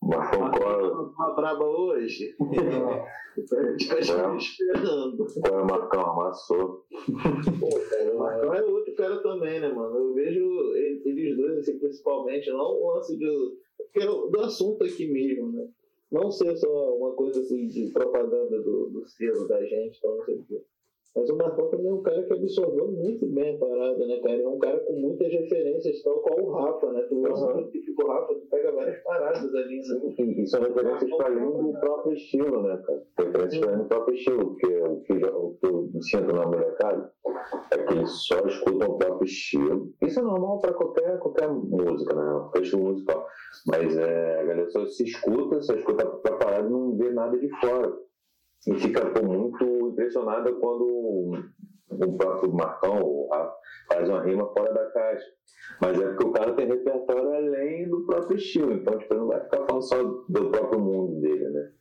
[0.02, 2.36] Marcão Cola, Uma braba hoje.
[3.32, 5.26] A gente vai estar esperando.
[5.41, 6.86] Cola Marcão, amassou.
[8.14, 9.95] O Marcão é outro cara também, né, mano?
[9.95, 10.41] Eu vejo
[10.76, 15.49] ele- eles dois, assim, principalmente, não o lance do, porque é do assunto aqui mesmo,
[15.54, 15.66] né?
[16.12, 20.26] Não ser só uma coisa assim de propaganda do, do selo da gente, então não
[20.26, 20.62] sei o quê.
[21.14, 24.41] Mas o Marcão também é um cara que absorveu muito bem a parada, né, cara?
[24.41, 27.01] É um cara com muitas referências, tal qual o Rafa, né?
[27.09, 30.14] Tu muito tipo o Rafa, tu pega várias paradas ali, né?
[30.18, 33.03] E, e são referências para além do próprio estilo, né, cara?
[33.20, 37.12] Referências para além do próprio estilo, porque o que, o que eu sinto na molecada
[37.72, 39.93] é que eles só escutam o próprio estilo.
[40.01, 42.24] Isso é normal para qualquer, qualquer música, né?
[42.39, 43.28] Qualquer estilo musical.
[43.68, 47.38] Mas é, a galera só se escuta, só escuta pra parada e não vê nada
[47.38, 47.91] de fora.
[48.68, 51.34] E fica pô, muito impressionada quando
[51.89, 53.28] o próprio Marcão
[53.88, 55.26] faz uma rima fora da caixa.
[55.82, 58.74] Mas é porque o cara tem repertório além do próprio estilo.
[58.74, 61.72] Então, tipo, ele não vai ficar falando só do próprio mundo dele, né?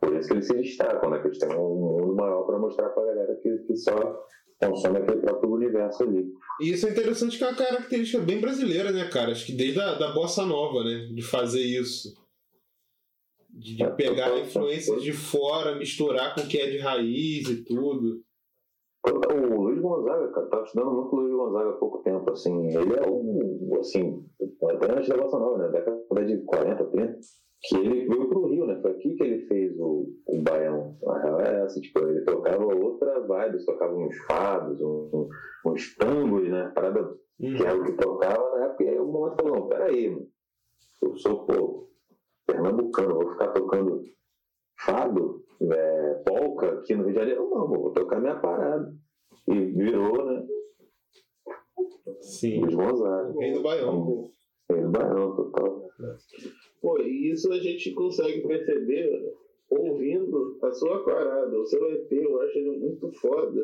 [0.00, 1.18] Por isso que eles se destacam, né?
[1.20, 4.26] Que eles têm um mundo maior para mostrar pra galera que, que só
[4.60, 6.26] consome aquele próprio universo ali.
[6.60, 9.32] E isso é interessante que é uma característica bem brasileira, né, cara?
[9.32, 11.08] Acho que desde a da bossa nova, né?
[11.14, 12.14] De fazer isso.
[13.56, 17.64] De, de É, pegar influências de fora, misturar com o que é de raiz e
[17.64, 18.20] tudo.
[19.08, 22.94] O Luiz Gonzaga, cara, tava estudando muito o Luiz Gonzaga há pouco tempo, assim, ele
[22.94, 24.26] é um, assim,
[24.68, 27.18] até antes da Bossa Nova, né, década de 40, 30,
[27.62, 31.22] que ele veio pro Rio, né, foi aqui que ele fez o, o Baião, a
[31.22, 35.28] real é essa, tipo, ele tocava outra vibe, tocava uns fados, um, um,
[35.70, 39.36] uns tangos, né, parada que era o que tocava na época, e aí o momento
[39.36, 40.26] falou, não, peraí, mano,
[41.02, 41.88] eu sou, pô,
[42.46, 44.02] pernambucano, vou ficar tocando
[44.78, 48.94] fado, é, polca aqui no Rio de Janeiro, não, vou tocar minha parada.
[49.48, 50.46] E virou, né?
[52.20, 52.60] Sim.
[52.60, 53.32] Luiz Gonzaga.
[53.38, 54.30] Rei do Baião.
[54.70, 55.88] Rei do Baião, total.
[56.80, 59.34] Pô, e isso a gente consegue perceber
[59.70, 63.62] ouvindo a sua parada, o seu EP, eu acho ele muito foda.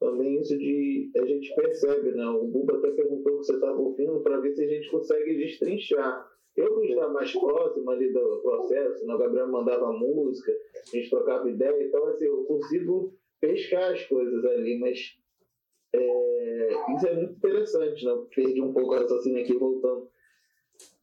[0.00, 1.10] Também isso de.
[1.16, 2.26] A gente percebe, né?
[2.26, 5.36] O Buba até perguntou o que você estava ouvindo para ver se a gente consegue
[5.36, 6.28] destrinchar.
[6.56, 9.14] Eu que estava mais próximo ali do processo, né?
[9.14, 14.44] o Gabriel mandava música, a gente trocava ideia, então assim, eu consigo pescar as coisas
[14.44, 14.98] ali, mas
[15.94, 18.12] é, isso é muito interessante, né?
[18.34, 20.08] Perdi um pouco a raciocínio aqui voltando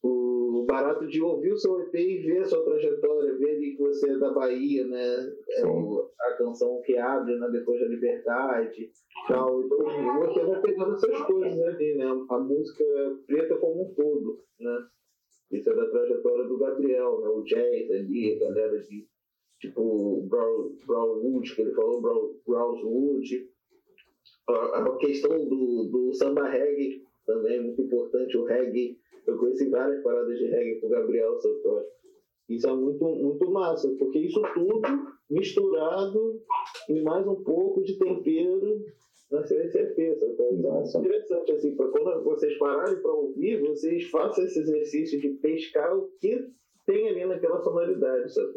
[0.04, 3.82] o barato de ouvir o seu EP e ver a sua trajetória, ver ali que
[3.82, 5.34] você é da Bahia, né?
[5.58, 7.50] É o- a canção que abre né?
[7.52, 8.90] depois da liberdade.
[9.28, 9.62] Tal.
[9.64, 9.78] Então,
[10.26, 12.06] você vai pegando essas coisas ali, né?
[12.30, 12.84] A música
[13.28, 14.88] preta como um todo, né?
[15.52, 17.28] Isso é da trajetória do Gabriel, né?
[17.28, 19.08] O jazz ali, a galera de
[19.60, 23.50] tipo Brown, Brownwood, que ele falou, Brown, Brownswood.
[24.50, 28.98] A, a questão do, do samba reggae também é muito importante, o reggae
[29.28, 31.86] eu conheci várias paradas de reggae com o Gabriel Santoro.
[32.50, 34.82] Isso é muito, muito massa, porque isso tudo
[35.30, 36.42] misturado
[36.90, 38.84] e mais um pouco de tempero
[39.32, 40.56] na CSFP, sabe?
[40.56, 45.20] Então, Isso é interessante, assim, para quando vocês pararem para ouvir, vocês façam esse exercício
[45.20, 46.48] de pescar o que
[46.86, 48.54] tem ali naquela sonoridade, sabe?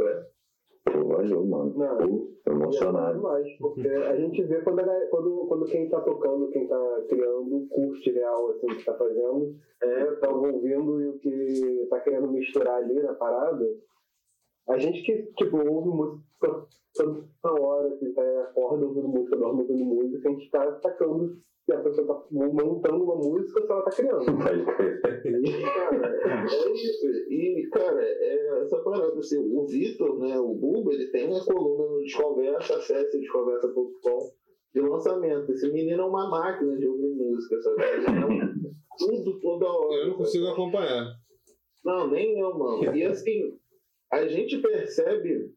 [0.85, 1.75] Pô, valeu, mano.
[1.77, 1.99] Não.
[1.99, 3.17] Pô, é emocionado.
[3.17, 7.67] demais, porque a gente vê quando, a quando, quando quem tá tocando, quem tá criando,
[7.71, 12.31] curte real, assim, o que tá fazendo, é, tá ouvindo e o que tá querendo
[12.31, 13.65] misturar ali na parada.
[14.69, 16.25] A gente que, tipo, ouve música
[16.95, 21.73] toda hora, assim, tá, acorda ouvindo música, dorme ouvindo música, a gente tá sacando se
[21.73, 24.25] a pessoa tá montando uma música se ela tá criando.
[24.77, 25.01] Crer.
[25.01, 27.07] Cara, é isso.
[27.31, 31.91] E, cara, é essa parada, assim, o Vitor, né, o Buba, ele tem uma coluna
[31.91, 34.31] no Desconversa, acesse desconversa.com,
[34.75, 35.53] de lançamento.
[35.53, 37.83] Esse menino é uma máquina de ouvir música, sabe?
[37.83, 38.65] É
[38.99, 40.03] tudo toda hora.
[40.03, 41.15] Eu não consigo acompanhar.
[41.85, 42.95] Não, nem eu, mano.
[42.95, 43.59] E assim,
[44.13, 45.51] a gente percebe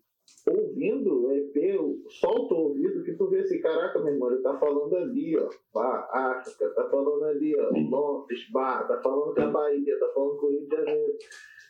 [0.47, 4.57] ouvindo o EP, solta o ouvido que tu vê assim, caraca, meu irmão, ele tá
[4.57, 9.47] falando ali, ó, Bah, África, tá falando ali, ó, Londres, Bah, tá falando com a
[9.47, 11.13] Bahia, tá falando com o Rio de Janeiro.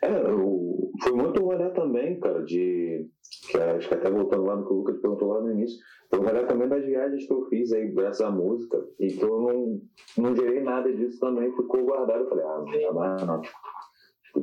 [0.02, 3.10] É, o, foi muito olhar também, cara, de.
[3.50, 5.78] Que acho que até voltando lá no que o Lucas perguntou lá no início,
[6.10, 9.42] foi olhar também das viagens que eu fiz aí, graças à música, e que eu
[9.42, 9.82] não,
[10.18, 12.24] não gerei nada disso também, ficou guardado.
[12.24, 13.42] Eu falei, ah, não mais não.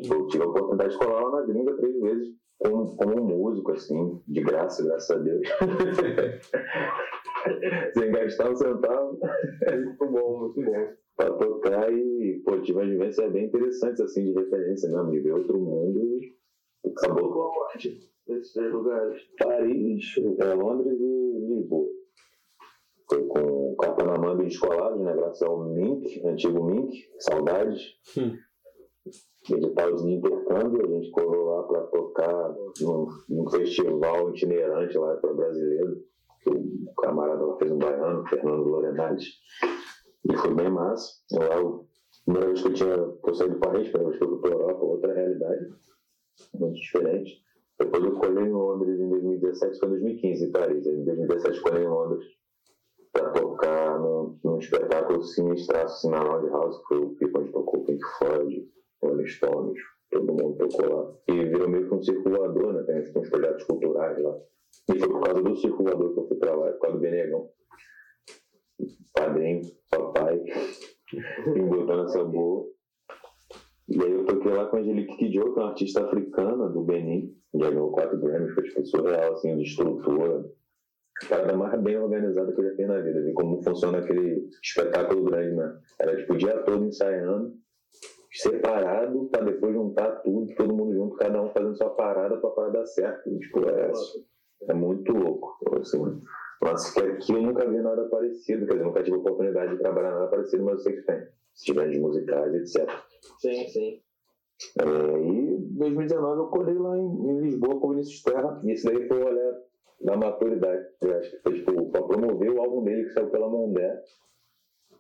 [0.03, 2.29] Eu tive a oportunidade de colar lá na gringa três vezes,
[2.59, 5.47] como, como músico, assim, de graça, graças a Deus.
[7.95, 9.19] Sem gastar um centavo.
[9.21, 10.89] Muito bom, muito bom.
[11.17, 15.33] pra tocar e, pô, tive uma vivência bem interessante, assim, de referência mesmo, de ver
[15.33, 16.19] outro mundo.
[16.87, 19.23] Acabou com a morte desses três lugares.
[19.39, 20.05] Paris,
[20.41, 21.89] é, Londres e Lisboa.
[23.09, 25.15] Foi com o Capanamã e Descolados, né?
[25.15, 27.83] Graças ao Mink, antigo Mink, saudades.
[28.17, 28.35] Hum.
[29.51, 35.35] Edital de intercâmbio, a gente colou lá para tocar num, num festival itinerante lá para
[35.35, 36.03] brasileiro.
[36.43, 39.27] que O camarada fez um baiano, Fernando Lorenales.
[40.25, 41.13] E foi bem massa.
[41.33, 44.09] Eu, lá, a primeira vez que eu tinha que eu saí do país, a primeira
[44.09, 45.67] vez que eu fui para Europa, outra realidade,
[46.55, 47.45] muito diferente.
[47.79, 50.87] Depois eu colei em Londres em 2017, foi em 2015 em Paris.
[50.87, 52.25] Em 2017 colei em Londres
[53.13, 57.85] para tocar num, num espetáculo sinistraço assim, na Roundhouse, que foi o Pico onde tocou
[57.85, 58.69] Pink Floyd,
[59.27, 59.79] Stones,
[60.11, 61.15] todo mundo tocou lá.
[61.29, 62.83] E virou meio que um circulador, né?
[62.85, 64.37] Tem uns- projetos culturais lá.
[64.95, 67.49] E foi por causa do circulador que eu fui pra lá, por causa do Benegão.
[69.13, 70.41] Padrinho, papai,
[71.57, 72.67] importância boa.
[73.89, 76.83] E aí eu toquei lá com a Angelique Kidjo, que é uma artista africana do
[76.83, 80.51] Benin, já ganhou quatro Grammys, foi tipo surreal, assim, de estrutura.
[81.29, 85.25] Parada mais bem organizada que eu já fiz na vida, ver como funciona aquele espetáculo
[85.25, 85.79] grande, né?
[86.01, 87.55] Era tipo o dia todo ensaiando,
[88.35, 92.79] separado, pra depois juntar tudo, todo mundo junto, cada um fazendo sua parada pra parada
[92.81, 93.39] dar certo.
[93.39, 93.93] Tipo, é,
[94.69, 95.57] é muito louco.
[95.81, 96.21] Assim,
[96.61, 99.83] mas que aqui eu nunca vi nada parecido, quer dizer, nunca tive a oportunidade de
[99.83, 101.21] trabalhar nada parecido, mas eu sei que tem.
[101.55, 102.91] Se tiver de musicais, etc.
[103.39, 104.01] Sim, sim.
[104.81, 108.73] É, e em 2019 eu colei lá em, em Lisboa com o Vinícius Terra, e
[108.73, 109.53] esse daí foi o olhar
[110.01, 110.85] da maturidade.
[111.03, 114.03] Eu acho que foi tipo, pra promover o álbum dele que saiu pela Mondé.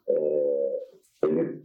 [0.08, 0.80] É,
[1.24, 1.64] ele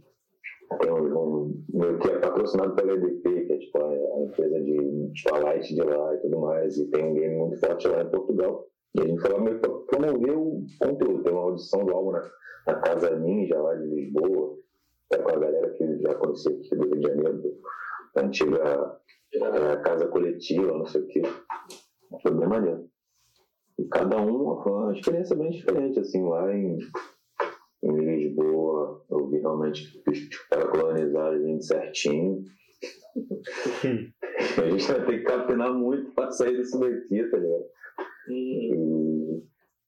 [0.72, 5.74] um, um, que é patrocinado pela EDP, que é tipo a, a empresa de Spotlight
[5.74, 8.66] de lá e tudo mais, e tem um game muito forte lá em Portugal.
[8.94, 11.22] E a gente foi lá meio pra promover o conteúdo.
[11.22, 12.30] Tem uma audição do álbum na,
[12.66, 14.58] na Casa Ninja lá de Lisboa,
[15.12, 17.42] é com a galera que já conhecia aqui do Rio de Janeiro,
[18.14, 19.00] da antiga
[19.32, 21.22] é, casa coletiva, não sei o quê.
[22.22, 22.88] Foi bem maneiro.
[23.78, 26.78] E cada um foi uma experiência bem diferente, assim, lá em,
[27.82, 32.42] em Lisboa, eu vi realmente que os caras colonizaram a gente certinho.
[34.58, 37.64] a gente vai ter que capinar muito pra sair disso daqui, tá ligado?
[38.28, 38.74] E,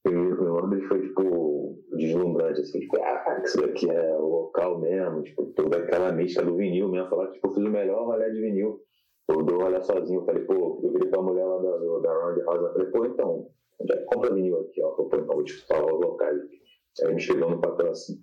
[0.05, 5.23] e em Londres foi, tipo, deslumbrante, assim, tipo, ah, isso daqui é o local mesmo,
[5.23, 8.31] tipo, toda aquela mística do vinil mesmo, falar que, tipo, eu fiz o melhor rolê
[8.31, 8.81] de vinil.
[9.29, 12.63] Eu dou rolê sozinho, eu falei, pô, eu virei pra mulher lá da, da Roundhouse,
[12.63, 13.47] eu falei, pô, então,
[13.87, 14.89] que compra vinil aqui, ó?
[14.99, 16.41] Eu falei, então, vou te falar os locais.
[17.01, 18.21] Aí me escreveu no papel assim.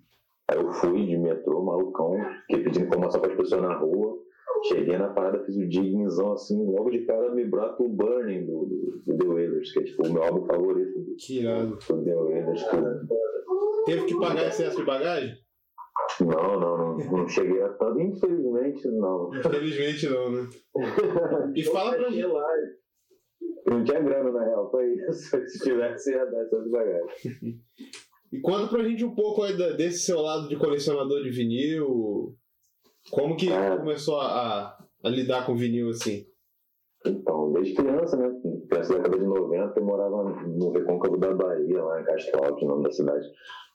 [0.51, 2.11] Aí eu fui de metrô, malucão,
[2.47, 4.19] fiquei pedindo informação para as pessoas na rua.
[4.67, 8.65] Cheguei na parada, fiz o dignizão assim, logo de cara me brota o Burning do,
[8.65, 11.77] do, do The Wailers, que é tipo o meu álbum favorito do, Que irado.
[11.77, 12.63] do The Wailers.
[12.69, 15.33] que- Teve que pagar excesso de bagagem?
[16.19, 17.99] Não, não, não, não cheguei a tanto.
[17.99, 19.31] Infelizmente, não.
[19.35, 20.49] Infelizmente não, né?
[21.55, 22.27] E fala pra gente.
[23.67, 25.37] Não tinha grana, na real, foi isso.
[25.47, 27.11] Se tivesse, ia dar essas bagagens.
[28.31, 32.35] E conta pra gente um pouco aí desse seu lado de colecionador de vinil.
[33.09, 33.77] Como que É.
[33.77, 36.25] começou a, a- a lidar com vinil assim?
[37.05, 38.31] Então, desde criança, né?
[38.69, 42.63] Criança da década de 90, eu morava no Recôncavo da Bahia, lá em Castro Alto,
[42.63, 43.27] o nome da cidade.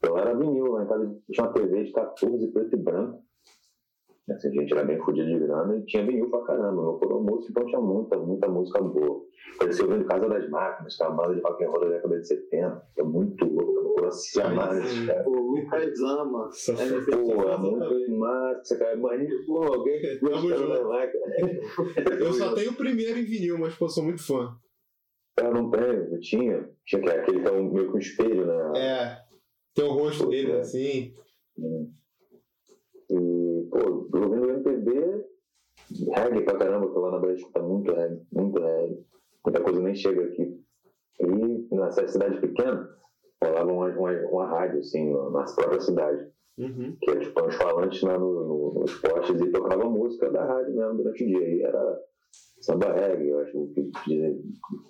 [0.02, 3.22] Eu era vinil, lá em casa tinha uma TV de 14 preto e branco.
[4.28, 6.82] Assim, a gente era bem fodido de grana e tinha vinil pra caramba.
[6.82, 9.24] Meu coro música, então tinha muita, muita música boa.
[9.60, 12.18] Cresci ouvindo Casa das Máquinas, que é uma banda de rock and roll da década
[12.20, 12.82] de 70.
[12.98, 15.28] É muito louco, meu coro se amar nesse cara.
[15.28, 16.50] O Lucas ama.
[17.12, 18.96] Pô, é muito massa, cara.
[18.96, 20.68] Imagina, pô, alguém que gosta junto.
[20.68, 22.20] das máquinas.
[22.20, 24.56] Eu só tenho o primeiro em vinil, mas pô, sou muito fã.
[25.38, 26.68] Eu não tenho, eu tinha.
[26.84, 28.72] Tinha que aquele que é um, meio que um espelho, né?
[28.76, 29.18] É.
[29.74, 30.58] Tem o rosto dele É.
[30.60, 31.14] assim.
[31.58, 31.88] E,
[36.14, 39.04] reggae pra caramba, que lá na Bahia escuta muito reggae, muito reggae.
[39.44, 40.60] Muita coisa nem chega aqui.
[41.20, 42.88] E nessa cidade pequena,
[43.42, 46.30] rolava uma, uma, uma rádio, assim, na própria cidade.
[46.58, 46.96] Uhum.
[47.00, 50.74] Que era tipo uns falantes lá no, no, nos postes e tocava música da rádio
[50.74, 51.48] mesmo durante o dia.
[51.48, 52.00] E era
[52.60, 54.42] samba reggae, eu acho que dizem,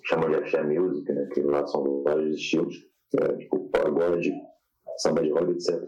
[0.05, 1.27] chamam de axé music, né?
[1.33, 2.75] Que lá são vários estilos.
[3.13, 4.31] Era, tipo, pagode,
[4.97, 5.83] samba de roda, etc.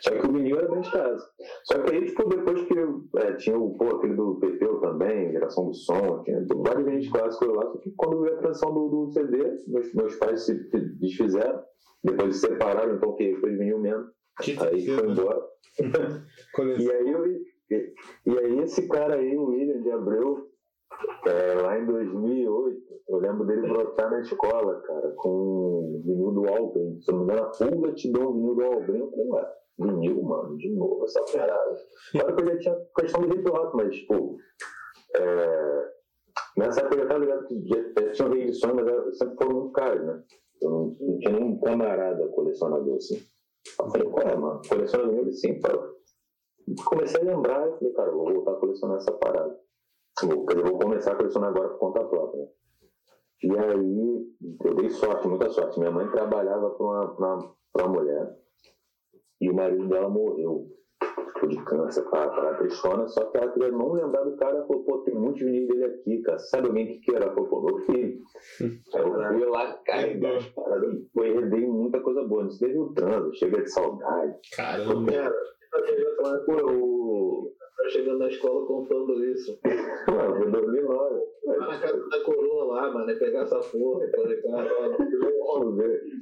[0.00, 1.26] Só que o vinil era de casa.
[1.64, 2.74] Só que aí, tipo, depois que
[3.18, 7.48] é, tinha o, pô, aquele do Pepeu também, geração do som, tinha vários vinis clássicos
[7.48, 10.54] lá, só que quando veio a transição do, do CD, meus, meus pais se
[10.98, 11.62] desfizeram,
[12.04, 14.06] depois se separaram, então que foi vinil mesmo.
[14.42, 15.00] Que Aí tristeza.
[15.00, 15.42] foi embora.
[16.54, 16.84] Coleção.
[16.84, 17.94] E aí, eu, e,
[18.26, 20.51] e aí esse cara aí, o William de Abreu,
[21.26, 27.00] é, lá em 2008, eu lembro dele brotar na escola, cara, com vinil do Albem.
[27.00, 28.98] Se não me engano, a Pulga te deu um vinil do Albem.
[28.98, 31.76] Eu falei, ué, vinil, mano, de novo, essa parada.
[32.12, 34.36] Claro que eu já tinha questão do hip hop, mas, tipo,
[35.16, 35.90] é,
[36.56, 40.06] nessa época eu já tava ligado que já, tinha reedições, mas sempre foram muito caras,
[40.06, 40.22] né?
[40.60, 43.20] Eu não, não tinha nenhum camarada colecionador, assim.
[43.78, 44.62] Eu falei, qual é, mano?
[44.68, 45.70] Colecionador ele sim, pá.
[46.84, 49.58] Comecei a lembrar, eu falei, cara, vou voltar a colecionar essa parada.
[50.20, 52.46] Eu vou começar a colecionar agora por conta própria.
[53.42, 54.26] E aí,
[54.64, 55.78] eu dei sorte, muita sorte.
[55.78, 58.36] Minha mãe trabalhava para uma, uma, uma mulher
[59.40, 60.68] e o marido dela morreu.
[61.34, 63.08] Ficou de câncer, para para tristona.
[63.08, 64.64] Só que ela queria não lembrar do cara.
[64.66, 66.38] Falou, pô, tem muitos vinil dele aqui, cara.
[66.38, 67.32] Sabe alguém que queira?
[67.34, 68.20] Falou, pô, meu filho.
[68.94, 70.94] Aí eu fui lá carregar as paradas.
[71.12, 72.44] Pô, eu herdei muita coisa boa.
[72.44, 74.38] Não se teve o trânsito, chega de saudade.
[74.54, 75.12] Caramba.
[75.12, 75.34] Cara,
[76.48, 76.91] eu...
[77.82, 79.58] tá chegando na escola contando isso.
[80.08, 81.10] Mano, eu dormi lá.
[81.44, 84.04] Lá na casa da coroa lá, mano, é pegar essa porra.
[84.04, 84.70] Eu falei, cara.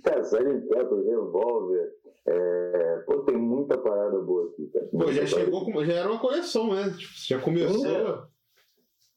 [0.04, 0.68] Cara, Sgt.
[0.68, 1.92] Pepper, Revolver.
[2.26, 3.02] É...
[3.06, 4.86] Pô, tem muita parada boa aqui, cara.
[4.92, 6.84] Pô, já chegou, com- já era uma coleção, né?
[6.90, 8.22] Tipo, já começou.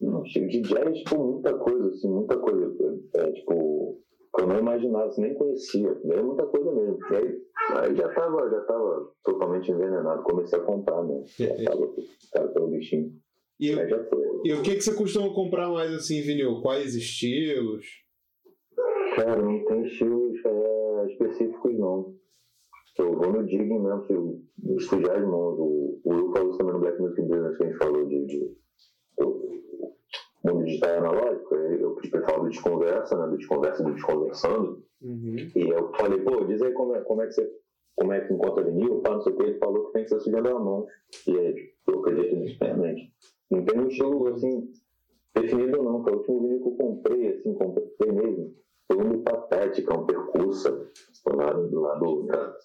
[0.01, 2.75] Não, chega de jazz, tipo, muita coisa, assim, muita coisa.
[3.15, 3.99] É, tipo,
[4.39, 5.95] eu não imaginava, assim, nem conhecia.
[6.05, 6.97] Era muita coisa mesmo.
[7.11, 7.41] E aí,
[7.77, 10.23] aí já tava, já tava totalmente envenenado.
[10.23, 11.23] Comecei a comprar, né?
[11.39, 11.93] Já tava,
[12.33, 13.11] cara, pelo bichinho.
[13.59, 13.69] E,
[14.43, 16.61] e o que, que você costuma comprar mais assim, vinil?
[16.61, 17.85] Quais estilos?
[19.15, 22.15] Cara, não tem estilos é, específicos, não.
[22.97, 25.57] Eu vou no digging mesmo, eu sujar as mãos.
[25.59, 28.55] O, Will falou isso também no Black Music Business, que a gente falou de, de,
[30.43, 31.55] mundo digital e analógico.
[31.55, 33.27] Eu, eu falo do desconversa, né?
[33.27, 34.83] Do desconversa do desconversando.
[35.55, 37.49] E eu falei, pô, diz aí como é, como é que você
[37.95, 40.09] como é que encontra vinil, pá, não sei o que, ele falou que tem que
[40.09, 40.87] ser sujando a mão.
[41.27, 43.13] E aí, eu acredito nisso plenamente.
[43.51, 44.71] Não tem um estilo assim
[45.35, 48.55] definido não, que é o último vinil que eu comprei, assim, comprei mesmo.
[48.91, 50.71] Foi um do Patética, um percursa,
[51.27, 52.55] lá do, lá do, da-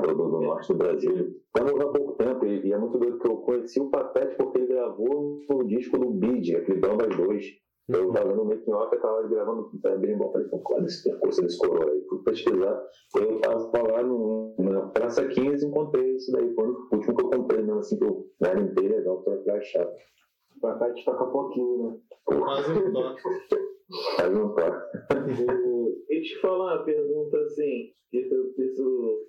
[0.00, 1.40] do, do- do norte do Brasil.
[1.56, 4.65] Morreu há pouco tempo, e, e é muito doido que eu conheci o Patete porque
[4.76, 7.44] gravou no disco do Bid, aquele Bambas 2.
[7.88, 10.84] Eu tava vendo o making off, eu tava gravando o berimbau, falei, pô, qual é
[10.86, 12.02] esse percurso desse coroa aí?
[12.08, 12.84] Fui pesquisar,
[13.16, 17.22] eu tava lá no, na Praça 15 e encontrei isso daí, foi o último que
[17.24, 19.86] eu comprei mesmo, assim, que eu não era inteiro, legal, pra pra achar.
[20.56, 21.98] O Patete toca pouquinho, né?
[22.24, 23.22] Quase um toque.
[24.16, 25.52] Faz um toque.
[25.64, 29.26] O- E te falar uma pergunta assim, isso, isso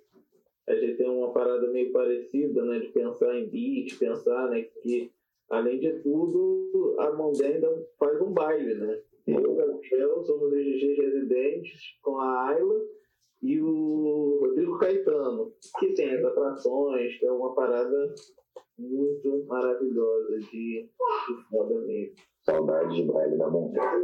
[0.67, 2.79] a gente tem uma parada meio parecida, né?
[2.79, 4.63] De pensar em beat, pensar, né?
[4.81, 5.11] Que
[5.49, 9.01] além de tudo, a Mondé ainda faz um baile, né?
[9.27, 12.81] Eu e o Gabriel somos os residentes com a Ayla
[13.41, 18.15] e o Rodrigo Caetano, que tem as atrações, que é uma parada
[18.77, 22.15] muito maravilhosa de, de foda mesmo.
[22.43, 24.01] Saudades de baile da montanha.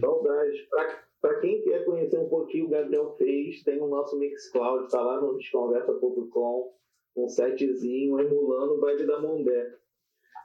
[0.00, 0.60] Saudades.
[0.68, 5.00] Pra, pra quem quer conhecer um pouquinho, o Gabriel fez, tem o nosso Mixcloud, tá
[5.00, 6.72] lá no desconversa.com,
[7.16, 9.74] um setzinho emulando o baile da Mondé.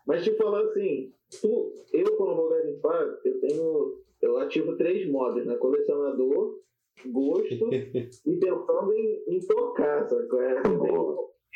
[0.10, 4.00] Mas te falar assim, tu, eu quando vou garimpar, eu tenho.
[4.20, 5.56] Eu ativo três modos, né?
[5.58, 6.58] Colecionador,
[7.12, 7.70] gosto
[8.26, 10.42] e pensando em, em tocar, sacou?
[10.42, 10.62] É,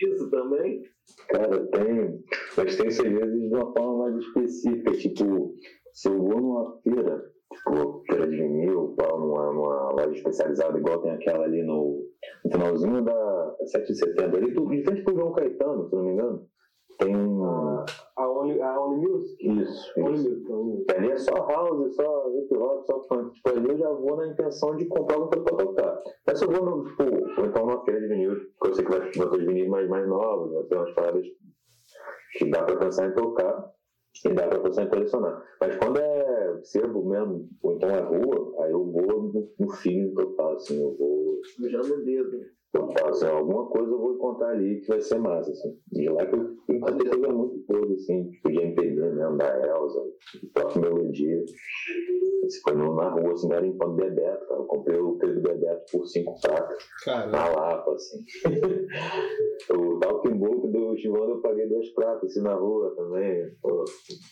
[0.05, 0.83] isso também?
[1.29, 2.23] Cara, tem.
[2.55, 4.91] Mas tem às vezes de uma forma mais específica.
[4.91, 5.55] Tipo,
[5.91, 11.01] se eu vou numa feira, tipo, feira de vinil, pá, numa, numa loja especializada, igual
[11.01, 12.07] tem aquela ali no,
[12.45, 16.03] no finalzinho da 7 de setembro, ali, tu, de frente pro João Caetano, se não
[16.03, 16.47] me engano,
[16.97, 17.83] tem um.
[18.15, 19.37] A Only, a Only Music?
[19.41, 20.29] Isso, Only isso.
[20.29, 20.51] Music.
[20.51, 20.95] Only Music.
[20.95, 23.33] Ali é só house, só hip hop, só funk.
[23.33, 26.03] Tipo, ali eu já vou na intenção de comprar alguma coisa pra tocar.
[26.25, 28.85] Mas se eu vou, no, tipo, ou então numa feira de vinil, que eu sei
[28.85, 31.25] que vai ter os vinis mais, mais novos, vai ter umas paradas
[32.37, 33.73] que dá pra pensar em tocar
[34.25, 35.43] e dá pra pensar em colecionar.
[35.59, 36.22] Mas quando é
[36.63, 40.95] sebo mesmo, ou então é rua, aí eu vou no, no fim total, assim, eu
[40.97, 41.41] vou.
[41.69, 42.39] Já no dedo.
[42.71, 45.77] Total, assim, alguma coisa eu vou encontrar ali que vai ser massa, assim.
[45.93, 50.01] E lá que eu encontrei coisa muito boa, assim, tipo de MPB mesmo, da Elza,
[50.41, 51.45] do próprio Melodia.
[52.43, 54.59] Esse foi no- na rua, assim, garimpando Bebeto, cara.
[54.59, 58.17] Eu comprei o do Bebeto por cinco pratas, Cara, na Lapa, assim.
[59.71, 63.49] o Talking Book do Chivando eu paguei dois pratos, assim, na rua também.
[63.61, 63.83] Pô,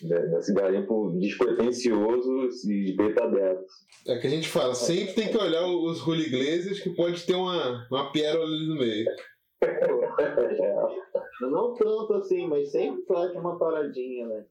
[0.03, 3.64] né, nesse garimpo despretensioso e de peito aberto.
[4.07, 7.36] é que a gente fala, sempre tem que olhar os Julio Iglesias que pode ter
[7.36, 9.05] uma, uma pérola ali no meio.
[10.20, 14.43] É, Não tanto assim, mas sempre faz uma paradinha, né?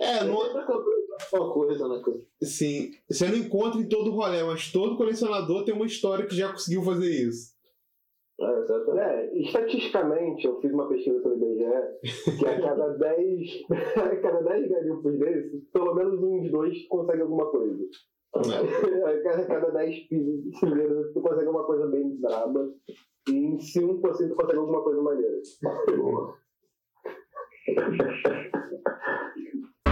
[0.00, 2.02] É, não, Uma coisa, né?
[2.02, 2.18] cara?
[2.42, 6.50] sim, você não encontra em todo rolê, mas todo colecionador tem uma história que já
[6.50, 7.54] conseguiu fazer isso.
[8.40, 8.60] É.
[8.98, 13.64] É, estatisticamente, eu fiz uma pesquisa pelo IBGE que a cada 10,
[13.96, 17.84] a cada 10 garimpos desses, pelo menos um de dois consegue alguma coisa.
[18.32, 22.72] A cada, cada 10 primeiros tu consegue uma coisa bem braba.
[23.28, 25.40] E em 5% tu consegue alguma coisa maneira.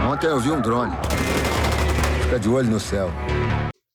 [0.09, 0.91] Ontem eu vi um drone.
[2.23, 3.09] Fica de olho no céu.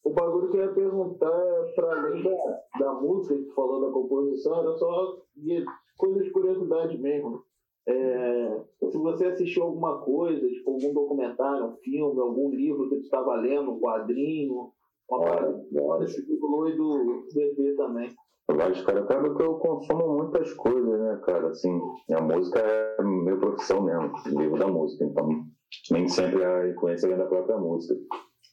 [0.04, 1.28] O bagulho que eu ia perguntar,
[1.74, 5.64] para além da, da música que tu falou da composição, era só de
[5.98, 7.42] coisas de curiosidade mesmo.
[7.88, 8.60] É,
[8.92, 13.34] se você assistiu alguma coisa, tipo algum documentário, um filme, algum livro que tu estava
[13.34, 14.70] lendo, um quadrinho,
[15.10, 15.64] uma parada
[15.98, 18.14] desse tipo e do bebê também.
[18.48, 21.48] Lógico, cara, acaba que eu consumo muitas coisas, né, cara?
[21.48, 21.76] Assim,
[22.12, 25.44] a música é minha profissão mesmo, livro da música, então
[25.90, 27.94] nem sempre a influência vem da própria música.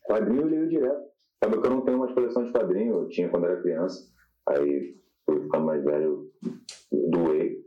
[0.08, 1.12] Quadrinho eu leio direto.
[1.44, 4.00] Sabe que eu não tenho uma coleção de quadrinhos, eu tinha quando era criança,
[4.48, 4.96] aí
[5.26, 6.30] fui ficando mais velho,
[7.10, 7.62] doei.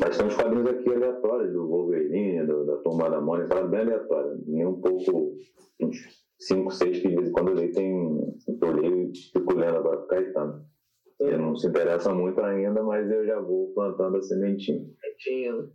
[0.00, 3.80] Mas tem uns quadrinhos aqui aleatórios, do Wolverine, do, da Turma da Mônica, fala bem
[3.80, 4.42] aleatório.
[4.48, 5.36] E um pouco,
[5.80, 5.96] uns
[6.40, 9.76] 5, 6 que de vez em quando eu leio, tem, eu leio e fico lendo
[9.76, 10.64] agora pro Caetano.
[11.20, 14.84] Ele não se interessa muito ainda, mas eu já vou plantando a sementinha.
[15.18, 15.68] Tinha, né?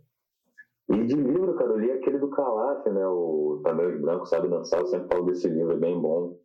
[0.90, 3.06] E de livro, cara, eu li aquele do Calaf, né?
[3.06, 6.38] O Também os Brancos Sabe Dançar, eu sempre falo desse livro, é bem bom.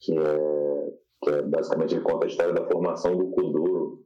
[0.00, 0.92] Que é,
[1.22, 4.04] que é basicamente ele conta a história da formação do Kuduro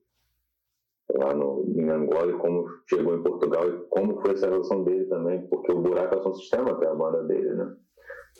[1.18, 5.06] lá no, em Angola e como chegou em Portugal e como foi essa relação dele
[5.06, 7.76] também, porque o Buraco é o sistema, que é a banda dele, né?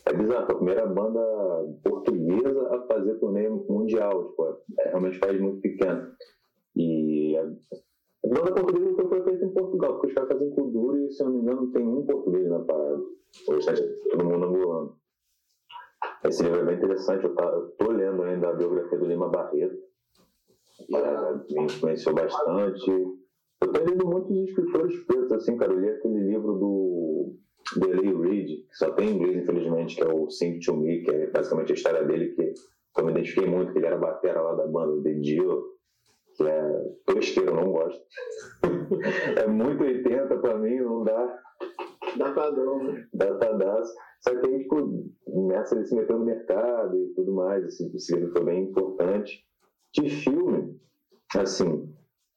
[0.07, 1.21] É bizarro, a primeira banda
[1.83, 4.47] portuguesa a fazer turnê mundial, tipo,
[4.79, 6.13] é realmente um país muito pequeno.
[6.77, 7.37] E
[8.25, 11.23] a banda portuguesa foi, foi feita em Portugal, porque os caras fazem Kuduro e, se
[11.23, 13.03] eu não me engano, tem um português na parada.
[13.49, 14.97] É todo mundo angolano.
[16.25, 19.79] Esse livro é bem interessante, eu, tô lendo ainda a biografia do Lima Barreto,
[21.47, 22.91] que me influenciou bastante.
[22.91, 27.37] Eu tenho lido muitos escritores pretos, assim, cara, eu li aquele livro do
[27.87, 31.11] Eli Reid, que só tem em inglês, infelizmente, que é o Sing to Me, que
[31.11, 32.53] é basicamente a história dele, que
[32.99, 35.80] eu me identifiquei muito, que ele era batera lá da banda The Dio, que
[36.47, 38.03] é tosqueiro, eu não gosto.
[39.37, 41.39] é muito 80 pra mim, não dá.
[42.17, 43.07] Dá padrão, né?
[43.13, 43.95] Dá pedaço.
[44.23, 45.11] Só que aí, tipo,
[45.49, 49.45] nessa ele se meteu no mercado e tudo mais, esse livro foi bem importante.
[49.95, 50.79] De filme,
[51.37, 51.93] assim,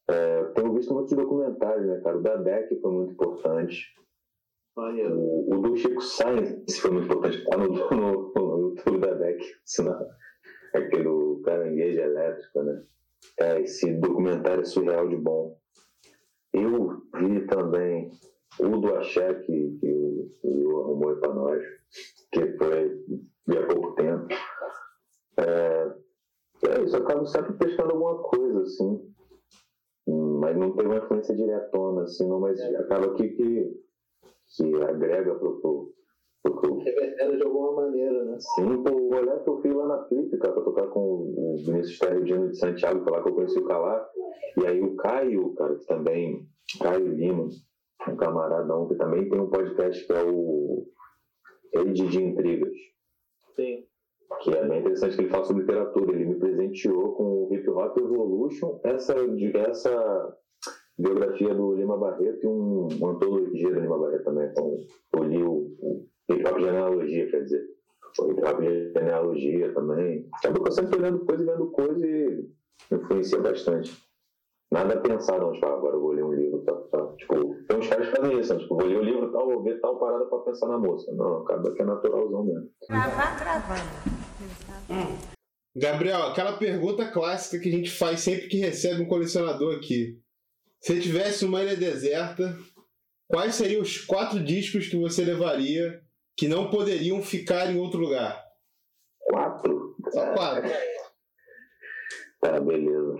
[0.09, 2.17] é, tenho visto muitos documentários, né, cara?
[2.17, 3.93] O da DEC foi muito importante.
[4.75, 7.43] O, o do Chico Science foi muito importante.
[7.45, 10.07] Tá no, no, no YouTube da DEC, sinal.
[10.73, 12.83] Aquele caranguejo elétrico, né?
[13.39, 15.57] É, esse documentário é surreal de bom.
[16.53, 18.11] Eu vi também
[18.59, 21.63] o do Axé que, que o, o arrumou aí pra nós,
[22.31, 23.03] que foi
[23.47, 24.27] de há pouco tempo.
[25.37, 25.93] É,
[26.67, 29.13] é isso, eu acabo sempre pescando alguma coisa, assim.
[30.07, 33.81] Mas não teve uma influência diretona, assim, não, mas acaba que, que,
[34.55, 35.93] que agrega pro, pro,
[36.51, 38.37] pro Reverbera de alguma maneira, né?
[38.39, 41.55] Sim, pô, o olhar que eu fiz lá na Flip, cara, pra tocar com o
[41.65, 44.09] Vinícius Terridiano de Santiago, falar que eu conheci o Calá.
[44.61, 46.47] E aí o Caio, cara, que também,
[46.81, 47.47] Caio Lima,
[48.07, 50.85] um camaradão que também tem um podcast que é o
[51.73, 52.73] Rede de Intrigas.
[53.55, 53.85] Sim.
[54.41, 56.11] Que é bem interessante que ele fala sobre literatura.
[56.11, 59.15] Ele me presenteou com o Hip Hop Evolution, essa,
[59.69, 60.37] essa
[60.97, 64.47] biografia do Lima Barreto e um, uma antologia do Lima Barreto também.
[64.49, 64.75] Então,
[65.13, 67.65] eu li o, o Hip Hop Genealogia, quer dizer.
[68.19, 70.27] O Hip Hop Genealogia também.
[70.33, 72.49] Acabou que eu sempre lendo coisa e vendo coisa e
[72.91, 74.03] me influencia bastante.
[74.71, 77.13] Nada pensado, não, tipo, agora eu vou ler um livro, tá, tá.
[77.17, 78.59] Tipo, tem uns caras que fazem isso, né?
[78.59, 81.13] tipo, vou ler o livro tal, vou ver tal parada pra pensar na moça.
[81.13, 82.69] Não, acaba que é naturalzão mesmo.
[82.87, 85.33] Travar, travando.
[85.75, 90.19] Gabriel, aquela pergunta clássica que a gente faz sempre que recebe um colecionador aqui.
[90.81, 92.57] Se tivesse uma ilha deserta,
[93.27, 96.01] quais seriam os quatro discos que você levaria
[96.37, 98.43] que não poderiam ficar em outro lugar?
[99.19, 99.95] Quatro?
[100.09, 100.69] Só quatro.
[102.41, 103.15] Tá, beleza.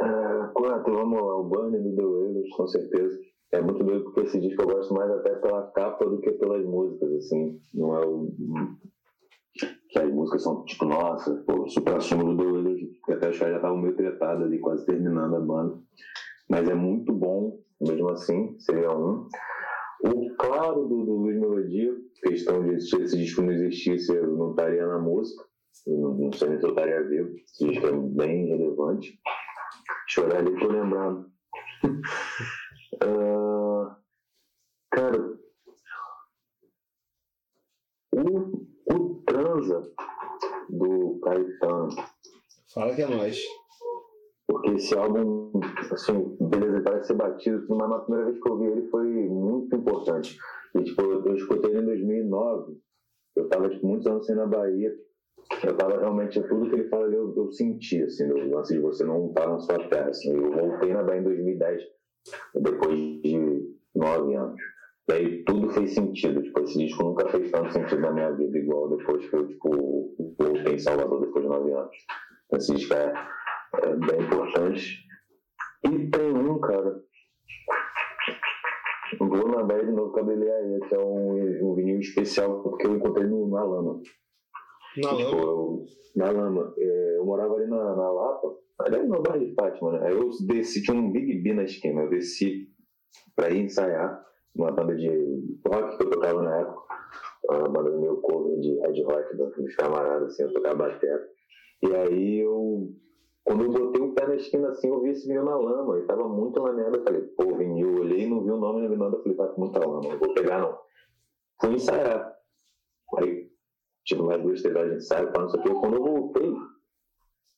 [0.00, 1.36] Ah, quatro, vamos lá.
[1.36, 3.18] O Burning do The Wailers, com certeza.
[3.52, 6.64] É muito doido porque esse disco eu gosto mais até pela capa do que pelas
[6.64, 7.60] músicas, assim.
[7.74, 8.32] Não é o.
[9.88, 13.54] Que as músicas são tipo, nossa, pô, super assumo do The Wailers, até os caras
[13.54, 15.78] já estavam meio tretados ali, quase terminando a banda.
[16.48, 19.28] Mas é muito bom, mesmo assim, seria um.
[20.04, 24.50] O claro do, do Luiz Melodia, questão de se esse disco não existisse, eu não
[24.50, 25.44] estaria na música.
[25.86, 27.34] Não, não sei nem se eu estaria vivo.
[27.36, 29.18] Esse disco é bem relevante.
[30.08, 31.30] Chorar ali, tô lembrando.
[33.02, 33.96] Ah,
[34.90, 35.38] cara,
[38.12, 39.90] o, o Transa
[40.68, 41.88] do Caetano,
[42.74, 43.40] Fala que é nós.
[44.50, 45.52] Porque esse álbum,
[45.92, 49.76] assim, beleza, parece ser batido, mas na primeira vez que eu vi ele foi muito
[49.76, 50.36] importante.
[50.74, 52.76] E, tipo, eu, eu escutei ele em 2009,
[53.36, 54.92] eu tava, tipo, muitos anos sem ir na Bahia,
[55.64, 58.80] eu tava realmente, tudo que ele fala ali, eu, eu senti, assim, do lance de
[58.80, 60.32] você não estar na sua terra, assim.
[60.34, 61.82] Eu voltei na Bahia em 2010,
[62.56, 64.60] depois de nove anos.
[65.08, 68.58] E aí tudo fez sentido, tipo, esse disco nunca fez tanto sentido na minha vida,
[68.58, 71.96] igual depois que eu, tipo, voltei em Salvador depois de nove anos.
[72.52, 73.12] Esse disco é,
[73.74, 75.04] é bem importante.
[75.84, 77.00] E tem um, cara,
[79.18, 82.94] Vou na Bahia de novo cabeleirar aí, que é um, um vinil especial, porque eu
[82.96, 84.00] encontrei no, na lama.
[84.98, 85.42] Na Tipo, lama?
[85.42, 85.84] eu-
[86.16, 86.74] na lama.
[86.78, 90.06] É, eu morava ali na, na Lapa, aliás, no bairro de Fátima, né?
[90.08, 92.68] Aí eu desci, tinha um Big B na esquina, eu desci
[93.34, 95.08] pra ir ensaiar uma banda de
[95.66, 96.80] rock que eu tocava na época.
[97.50, 101.20] Uma banda do meu cover de Red Rock, dos camaradas, assim, eu tocava bateria.
[101.82, 102.88] E aí eu,
[103.44, 106.02] quando eu botei o pé na esquina assim, eu vi esse vinil na lama, e
[106.02, 108.98] tava muito lameado, eu falei, pô, vinil, eu olhei e não vi o nome nem
[108.98, 110.78] nada, eu falei, tá com muita lama, não vou pegar não.
[111.60, 112.36] Fui ensaiar.
[113.16, 113.50] Aí
[114.04, 115.70] tive mais duas, três horas de ensaio, pá, não sei o quê.
[115.74, 116.52] Quando eu voltei,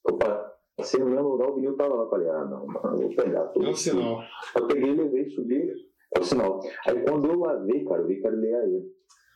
[0.05, 2.05] opa, assim, no mesmo lugar o vinil tava lá.
[2.05, 3.67] Eu falei, ah, não, mano, eu vou pegar tudo.
[3.67, 4.23] É um sinal.
[4.57, 5.73] Eu peguei, levei, subi,
[6.17, 6.61] é o sinal.
[6.87, 8.83] Aí quando eu lavei, cara, eu vi que era ler aí.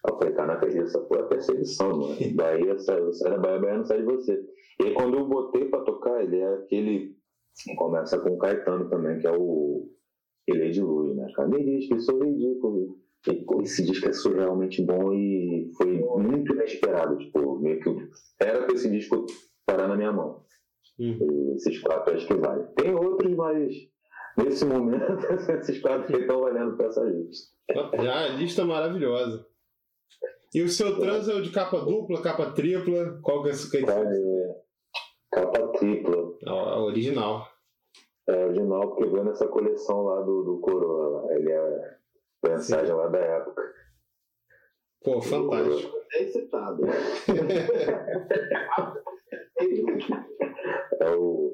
[0.08, 2.16] Eu falei, caraca, essa porra é perseguição, mano.
[2.34, 4.55] Bahia sai, sai da Bahia, Bahia não sai de você.
[4.80, 7.16] E aí quando eu botei pra tocar, ele é aquele.
[7.76, 9.88] Começa com o Caetano também, que é o.
[10.46, 11.26] Ele é de luz, né?
[11.48, 12.98] Me diz que sou ridículo.
[13.62, 17.18] Esse disco é surrealmente bom e foi muito inesperado.
[17.18, 17.90] Tipo, meio que
[18.40, 19.26] era pra esse disco
[19.66, 20.44] parar na minha mão.
[20.98, 21.18] E
[21.56, 22.64] esses quatro acho que vale.
[22.76, 23.74] Tem outros, mas
[24.38, 25.26] nesse momento,
[25.58, 27.56] esses quatro que estão valendo pra essa lista.
[28.02, 29.44] Já a lista maravilhosa.
[30.54, 33.18] E o seu trans é o de capa dupla, capa tripla?
[33.22, 34.65] Qual que é esse que é?
[35.36, 36.34] Capa tripla.
[36.46, 37.46] A original.
[38.26, 41.22] É original porque veio nessa coleção lá do, do Coroa.
[41.22, 41.34] lá.
[41.34, 41.96] Ele é
[42.42, 43.62] mensagem lá da época.
[45.04, 45.96] Pô, fantástico.
[46.14, 46.82] É excitado.
[50.98, 51.52] É o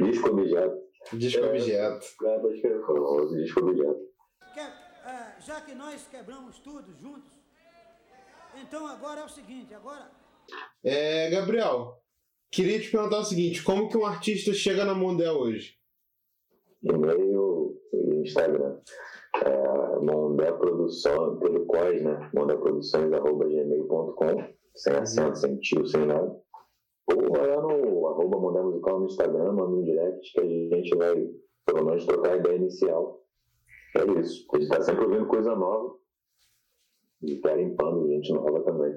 [0.00, 0.82] disco objeto.
[1.14, 2.06] Disco objeto.
[2.24, 2.90] É, pode escrever.
[2.90, 4.12] O disco objeto.
[5.44, 7.32] Já que nós quebramos tudo juntos,
[8.62, 10.08] então agora é o seguinte, agora
[10.84, 12.00] É, Gabriel,
[12.52, 15.78] queria te perguntar o seguinte: como que um artista chega na Mondel hoje?
[16.82, 18.78] E-mail e Instagram.
[19.44, 22.30] É, Mondé Produção, pelo COS, né?
[22.34, 26.36] mondeproduções.gmail.com sem acento, sem tio, sem nada.
[27.12, 30.94] Ou vai lá no arroba Mondé Musical no Instagram, manda um direct que a gente
[30.96, 31.14] vai,
[31.66, 33.22] pelo menos, trocar a ideia inicial.
[33.96, 34.46] É isso.
[34.52, 35.96] A gente tá sempre ouvindo coisa nova
[37.22, 38.92] e garimpando gente nova também.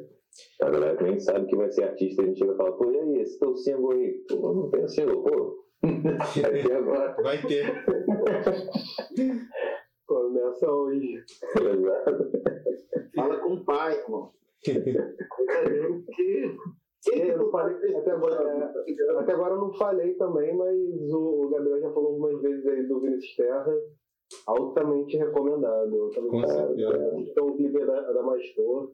[0.61, 2.97] A galera que nem sabe que vai ser artista, a gente vai falar, pô, e
[2.97, 4.23] aí, esse teu single aí?
[4.29, 5.65] Pô, não tem single, pô.
[6.41, 7.15] Vai ter agora.
[7.21, 7.65] Vai ter.
[10.07, 11.23] Começa hoje.
[11.55, 12.31] Exato.
[13.15, 14.31] Fala com o pai, irmão.
[17.13, 18.63] É, eu não falei, até, agora, é,
[19.19, 20.75] até agora eu não falei também, mas
[21.13, 23.77] o, Gabriel já falou algumas vezes aí do Vinícius Terra.
[24.47, 26.01] Altamente recomendado.
[26.01, 27.19] Altamente Com certeza.
[27.19, 28.91] Então o é da, da Mastor,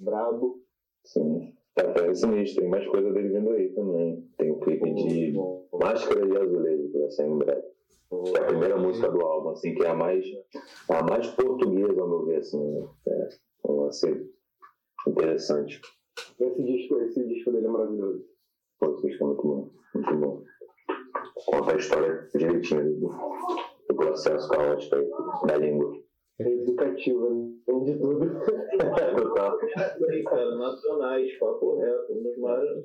[0.00, 0.60] brabo.
[1.04, 1.52] Sim.
[1.74, 4.28] Tá, tá sinistro, tem mais coisa dele vindo aí também.
[4.36, 5.34] Tem o clipe de
[5.72, 7.62] Máscara de Azulejo, que vai sair em breve.
[8.10, 10.24] Que é a primeira música do álbum, assim, que é a mais,
[10.90, 12.62] a mais portuguesa, ao meu ver, assim.
[12.62, 12.86] né?
[13.08, 13.28] É,
[13.68, 14.30] um lance
[15.06, 15.80] interessante.
[16.38, 18.22] Esse disco, esse disco dele é maravilhoso.
[18.78, 20.42] Pô, esse disco é muito bom, muito bom.
[21.46, 23.08] Conta a história direitinho do,
[23.88, 25.08] do processo caótico aí,
[25.46, 25.92] da língua.
[26.50, 27.48] Educativa, né?
[27.66, 28.26] tem de tudo.
[29.16, 29.58] Total.
[30.58, 32.12] Nacionais, papo reto.
[32.12, 32.84] um dos mara-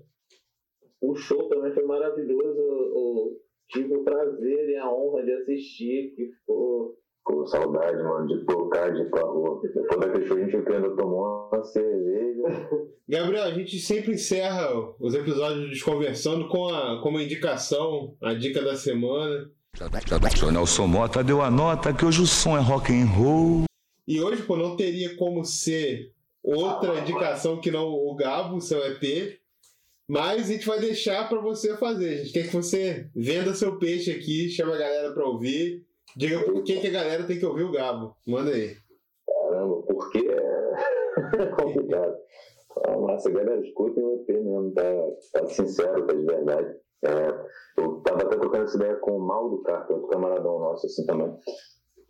[1.02, 2.60] O show também foi maravilhoso.
[2.60, 3.38] Eu
[3.70, 6.96] tive o prazer e a honra de assistir, que ficou.
[7.24, 9.60] Com saudade, mano, de tocar, de ir pra rua.
[9.62, 12.42] Depois daquele show, a gente ainda tomou uma cerveja.
[13.06, 18.34] Gabriel, a gente sempre encerra os episódios do Desconversando com, a, com uma indicação, a
[18.34, 19.52] dica da semana.
[20.36, 23.66] Seu Nelson Mota deu a nota que hoje o som é rock and roll.
[24.08, 26.12] E hoje, pô, não teria como ser
[26.42, 29.40] outra indicação que não o Gabo, seu EP.
[30.08, 32.10] Mas a gente vai deixar pra você fazer.
[32.10, 35.86] A gente quer que você venda seu peixe aqui, chama a galera pra ouvir.
[36.16, 38.16] Diga por que, que a galera tem que ouvir o Gabo.
[38.26, 38.76] Manda aí.
[39.28, 42.16] Caramba, porque é complicado.
[42.84, 44.84] Ah, Massa, galera, escutem o EP mesmo, tá,
[45.34, 46.76] tá sincero, tá de verdade.
[47.06, 50.88] É, eu tava até trocando essa ideia com o Mal do Carter, outro camaradão nosso
[50.88, 51.36] assim também.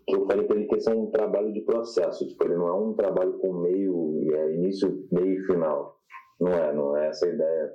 [0.07, 2.67] Que eu falei pra ele que esse é um trabalho de processo, tipo, ele não
[2.67, 5.97] é um trabalho com meio, é, início, meio e final.
[6.39, 7.73] Não é, não é essa a ideia.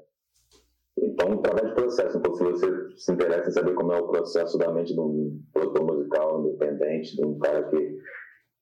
[0.96, 2.16] Então, um trabalho de processo.
[2.16, 5.40] Então, se você se interessa em saber como é o processo da mente de um
[5.52, 7.98] produtor musical independente, de um cara que,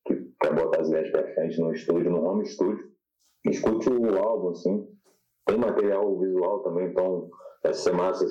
[0.07, 2.91] que quer botar as ideias pra frente no estúdio, no home studio,
[3.45, 4.89] escute o álbum, assim.
[5.47, 7.29] tem material visual também, então
[7.73, 8.27] ser massa.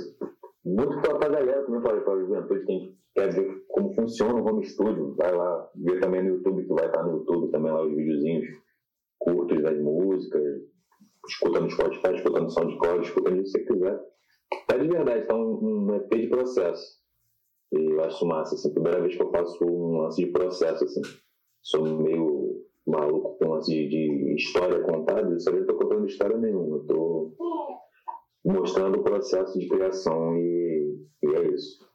[0.65, 4.65] Muito pra, pra galera também, pra, pra juventude, quem quer ver como funciona o home
[4.65, 7.95] studio, vai lá ver também no YouTube, que vai estar no YouTube também lá os
[7.95, 8.45] videozinhos
[9.19, 10.41] curtos das músicas,
[11.27, 13.99] escuta no Spotify, escuta no SoundCloud, escuta onde você quiser.
[14.67, 16.99] Tá de verdade, tá um, um EP de processo.
[17.71, 21.01] E eu acho massa, assim, primeira vez que eu faço um lance de processo, assim.
[21.61, 26.38] Sou meio maluco com lance de, de história contada, eu só não tô contando história
[26.38, 27.36] nenhuma, eu tô
[28.44, 31.88] mostrando o processo de criação e, e é isso.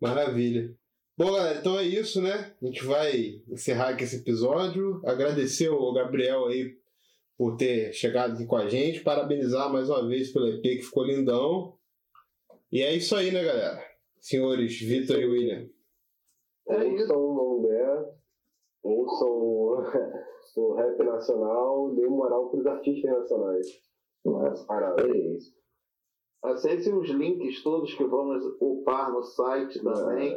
[0.00, 0.74] Maravilha.
[1.16, 2.54] Bom, galera, então é isso, né?
[2.62, 5.02] A gente vai encerrar aqui esse episódio.
[5.04, 6.78] Agradecer ao Gabriel aí
[7.36, 9.00] por ter chegado aqui com a gente.
[9.00, 11.74] Parabenizar mais uma vez pelo EP que ficou lindão.
[12.72, 13.84] E é isso aí, né, galera?
[14.20, 15.68] Senhores Vitor e William.
[16.68, 18.12] É ouçam o Mongé,
[18.82, 19.28] ouçam
[20.56, 23.66] o rap nacional, dê moral pros artistas nacionais.
[24.66, 25.06] Parada.
[25.06, 25.52] É isso.
[26.42, 30.36] Acesse os links todos que vamos upar no site também.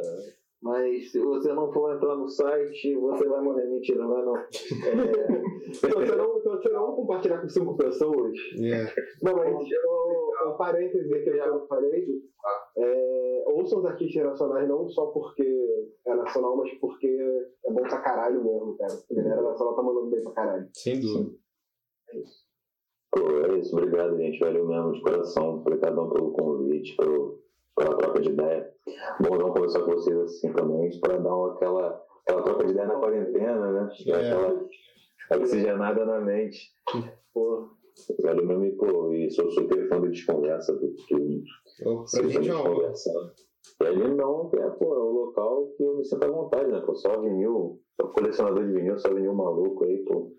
[0.62, 3.66] Mas se você não for entrar no site, você vai morrer.
[3.66, 4.36] Mentira, não vai não.
[4.36, 8.32] É, Se você não, se você não compartilhar com cinco pessoas.
[8.62, 8.94] É.
[9.22, 12.22] Não, mas o, um parêntese que eu já falei,
[12.78, 15.44] é, ouçam os artistas nacionais não só porque
[16.06, 18.92] é nacional, mas porque é bom pra caralho mesmo, cara.
[18.92, 20.68] A galera nacional tá mandando bem pra caralho.
[20.72, 21.36] Sem dúvida.
[23.16, 24.38] É isso, obrigado, gente.
[24.40, 25.56] Valeu mesmo de coração.
[25.56, 27.40] Obrigadão pelo convite, pelo,
[27.76, 28.70] pela troca de ideia.
[29.20, 32.86] Bom não conversar com vocês assim também, para dar uma, aquela, aquela troca de ideia
[32.86, 33.90] na quarentena, né?
[34.06, 34.30] É.
[34.30, 36.72] Aquela oxigenada na mente.
[37.32, 37.70] Pô,
[38.22, 41.44] valeu mesmo, e, pô, e sou super fã de desconversa, porque
[41.84, 42.92] Ô, Pra gente é estão uma.
[43.80, 46.80] E ali não, é, pô, é o local que eu me sinto à vontade, né?
[46.80, 50.32] Pô, só vinil, sou colecionador de vinil, só vinil maluco aí, pô.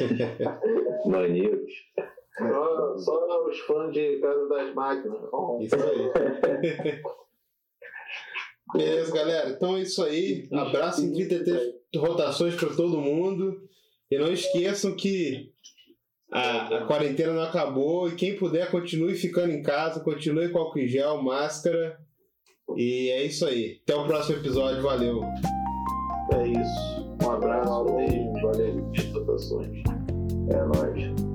[1.06, 1.72] Maníacos.
[2.36, 5.20] Só, só os fãs de Casa das Máquinas.
[5.60, 7.02] Isso aí.
[8.74, 9.50] Beleza, galera.
[9.50, 10.48] Então é isso aí.
[10.52, 13.62] Abraço em 33 rotações para todo mundo.
[14.10, 15.52] E não esqueçam que
[16.32, 18.08] a, a quarentena não acabou.
[18.08, 21.98] E quem puder, continue ficando em casa, continue com álcool em gel, máscara.
[22.76, 23.80] E é isso aí.
[23.84, 24.82] Até o próximo episódio.
[24.82, 25.20] Valeu.
[26.32, 27.04] É isso.
[27.24, 29.82] Um abraço, um beijo, valeu, rotações.
[30.50, 31.33] É nóis.